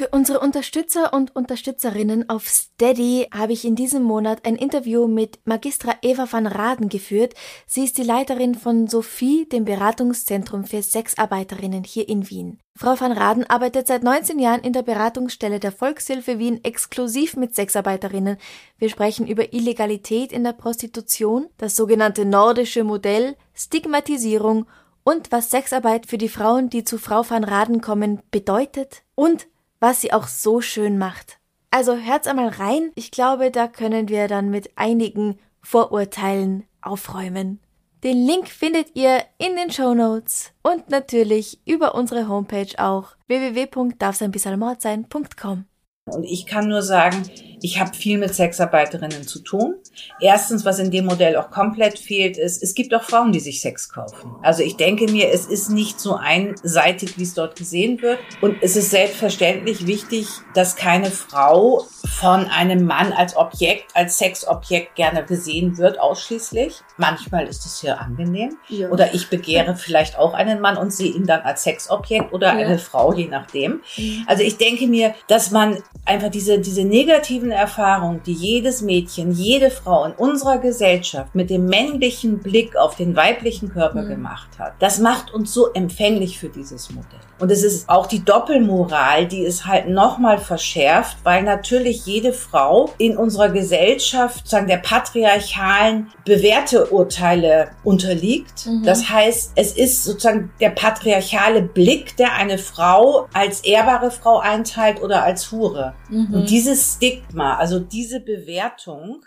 Für 0.00 0.08
unsere 0.12 0.40
Unterstützer 0.40 1.12
und 1.12 1.36
Unterstützerinnen 1.36 2.30
auf 2.30 2.48
Steady 2.48 3.28
habe 3.34 3.52
ich 3.52 3.66
in 3.66 3.76
diesem 3.76 4.02
Monat 4.02 4.46
ein 4.46 4.56
Interview 4.56 5.06
mit 5.06 5.40
Magistra 5.44 5.92
Eva 6.00 6.26
van 6.30 6.46
Raden 6.46 6.88
geführt. 6.88 7.34
Sie 7.66 7.84
ist 7.84 7.98
die 7.98 8.02
Leiterin 8.02 8.54
von 8.54 8.86
Sophie, 8.86 9.46
dem 9.46 9.66
Beratungszentrum 9.66 10.64
für 10.64 10.80
Sexarbeiterinnen 10.82 11.84
hier 11.84 12.08
in 12.08 12.30
Wien. 12.30 12.60
Frau 12.74 12.98
van 12.98 13.12
Raden 13.12 13.44
arbeitet 13.44 13.88
seit 13.88 14.02
19 14.02 14.38
Jahren 14.38 14.62
in 14.62 14.72
der 14.72 14.84
Beratungsstelle 14.84 15.60
der 15.60 15.70
Volkshilfe 15.70 16.38
Wien 16.38 16.64
exklusiv 16.64 17.36
mit 17.36 17.54
Sexarbeiterinnen. 17.54 18.38
Wir 18.78 18.88
sprechen 18.88 19.26
über 19.26 19.52
Illegalität 19.52 20.32
in 20.32 20.44
der 20.44 20.54
Prostitution, 20.54 21.50
das 21.58 21.76
sogenannte 21.76 22.24
nordische 22.24 22.84
Modell, 22.84 23.36
Stigmatisierung 23.52 24.64
und 25.04 25.30
was 25.30 25.50
Sexarbeit 25.50 26.06
für 26.06 26.16
die 26.16 26.30
Frauen, 26.30 26.70
die 26.70 26.84
zu 26.84 26.96
Frau 26.96 27.22
van 27.28 27.44
Raden 27.44 27.82
kommen, 27.82 28.22
bedeutet 28.30 29.02
und 29.14 29.46
was 29.80 30.00
sie 30.00 30.12
auch 30.12 30.28
so 30.28 30.60
schön 30.60 30.98
macht. 30.98 31.38
Also 31.70 31.96
hört's 31.96 32.26
einmal 32.26 32.48
rein. 32.48 32.90
Ich 32.94 33.10
glaube, 33.10 33.50
da 33.50 33.68
können 33.68 34.08
wir 34.08 34.28
dann 34.28 34.50
mit 34.50 34.70
einigen 34.76 35.38
Vorurteilen 35.62 36.64
aufräumen. 36.80 37.60
Den 38.02 38.26
Link 38.26 38.48
findet 38.48 38.96
ihr 38.96 39.22
in 39.36 39.56
den 39.56 39.70
Show 39.70 39.92
Notes 39.94 40.54
und 40.62 40.88
natürlich 40.88 41.60
über 41.66 41.94
unsere 41.94 42.28
Homepage 42.28 42.72
auch 42.78 43.08
www.darfseinbissalmordsein.com. 43.26 45.66
Und 46.06 46.24
ich 46.24 46.46
kann 46.46 46.68
nur 46.68 46.80
sagen, 46.82 47.22
ich 47.62 47.80
habe 47.80 47.94
viel 47.94 48.18
mit 48.18 48.34
Sexarbeiterinnen 48.34 49.26
zu 49.26 49.40
tun. 49.40 49.74
Erstens, 50.20 50.64
was 50.64 50.78
in 50.78 50.90
dem 50.90 51.06
Modell 51.06 51.36
auch 51.36 51.50
komplett 51.50 51.98
fehlt, 51.98 52.36
ist, 52.36 52.62
es 52.62 52.74
gibt 52.74 52.94
auch 52.94 53.02
Frauen, 53.02 53.32
die 53.32 53.40
sich 53.40 53.60
Sex 53.60 53.88
kaufen. 53.88 54.34
Also 54.42 54.62
ich 54.62 54.76
denke 54.76 55.10
mir, 55.10 55.30
es 55.30 55.46
ist 55.46 55.70
nicht 55.70 56.00
so 56.00 56.14
einseitig, 56.14 57.18
wie 57.18 57.22
es 57.22 57.34
dort 57.34 57.56
gesehen 57.56 58.00
wird. 58.02 58.18
Und 58.40 58.56
es 58.62 58.76
ist 58.76 58.90
selbstverständlich 58.90 59.86
wichtig, 59.86 60.28
dass 60.54 60.76
keine 60.76 61.10
Frau 61.10 61.84
von 62.18 62.46
einem 62.46 62.84
Mann 62.86 63.12
als 63.12 63.36
Objekt, 63.36 63.94
als 63.94 64.18
Sexobjekt 64.18 64.94
gerne 64.94 65.24
gesehen 65.24 65.76
wird, 65.78 66.00
ausschließlich. 66.00 66.74
Manchmal 66.96 67.46
ist 67.46 67.64
es 67.66 67.80
hier 67.80 68.00
angenehm. 68.00 68.56
Ja. 68.68 68.88
Oder 68.88 69.14
ich 69.14 69.28
begehre 69.28 69.76
vielleicht 69.76 70.18
auch 70.18 70.34
einen 70.34 70.60
Mann 70.60 70.76
und 70.76 70.92
sehe 70.92 71.12
ihn 71.12 71.26
dann 71.26 71.40
als 71.42 71.62
Sexobjekt 71.62 72.32
oder 72.32 72.48
ja. 72.48 72.66
eine 72.66 72.78
Frau, 72.78 73.12
je 73.12 73.28
nachdem. 73.28 73.82
Mhm. 73.96 74.24
Also 74.26 74.42
ich 74.42 74.56
denke 74.56 74.86
mir, 74.86 75.14
dass 75.28 75.50
man 75.50 75.78
einfach 76.04 76.30
diese, 76.30 76.58
diese 76.58 76.84
negativen 76.84 77.49
Erfahrungen, 77.54 78.22
die 78.24 78.32
jedes 78.32 78.82
Mädchen, 78.82 79.32
jede 79.32 79.70
Frau 79.70 80.04
in 80.04 80.12
unserer 80.12 80.58
Gesellschaft 80.58 81.34
mit 81.34 81.50
dem 81.50 81.66
männlichen 81.66 82.38
Blick 82.38 82.76
auf 82.76 82.96
den 82.96 83.16
weiblichen 83.16 83.70
Körper 83.70 84.02
mhm. 84.02 84.08
gemacht 84.08 84.58
hat, 84.58 84.74
das 84.78 84.98
macht 84.98 85.32
uns 85.32 85.52
so 85.52 85.72
empfänglich 85.72 86.38
für 86.38 86.48
dieses 86.48 86.90
Modell. 86.90 87.29
Und 87.40 87.50
es 87.50 87.62
ist 87.62 87.88
auch 87.88 88.06
die 88.06 88.22
Doppelmoral, 88.22 89.26
die 89.26 89.46
es 89.46 89.64
halt 89.64 89.88
nochmal 89.88 90.38
verschärft, 90.38 91.16
weil 91.24 91.42
natürlich 91.42 92.04
jede 92.04 92.34
Frau 92.34 92.92
in 92.98 93.16
unserer 93.16 93.48
Gesellschaft 93.48 94.36
sozusagen 94.40 94.66
der 94.66 94.76
patriarchalen 94.76 96.12
Bewerteurteile 96.26 97.70
unterliegt. 97.82 98.66
Mhm. 98.66 98.82
Das 98.84 99.08
heißt, 99.08 99.52
es 99.54 99.72
ist 99.72 100.04
sozusagen 100.04 100.52
der 100.60 100.70
patriarchale 100.70 101.62
Blick, 101.62 102.14
der 102.18 102.34
eine 102.34 102.58
Frau 102.58 103.26
als 103.32 103.60
ehrbare 103.62 104.10
Frau 104.10 104.38
einteilt 104.38 105.00
oder 105.02 105.22
als 105.22 105.50
Hure. 105.50 105.94
Mhm. 106.10 106.34
Und 106.34 106.50
dieses 106.50 106.96
Stigma, 106.96 107.56
also 107.56 107.80
diese 107.80 108.20
Bewertung. 108.20 109.24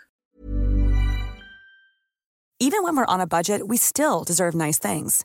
Even 2.60 2.84
when 2.84 2.94
we're 2.94 3.12
on 3.12 3.20
a 3.20 3.26
budget, 3.26 3.62
we 3.68 3.76
still 3.76 4.22
deserve 4.24 4.56
nice 4.56 4.78
things. 4.78 5.24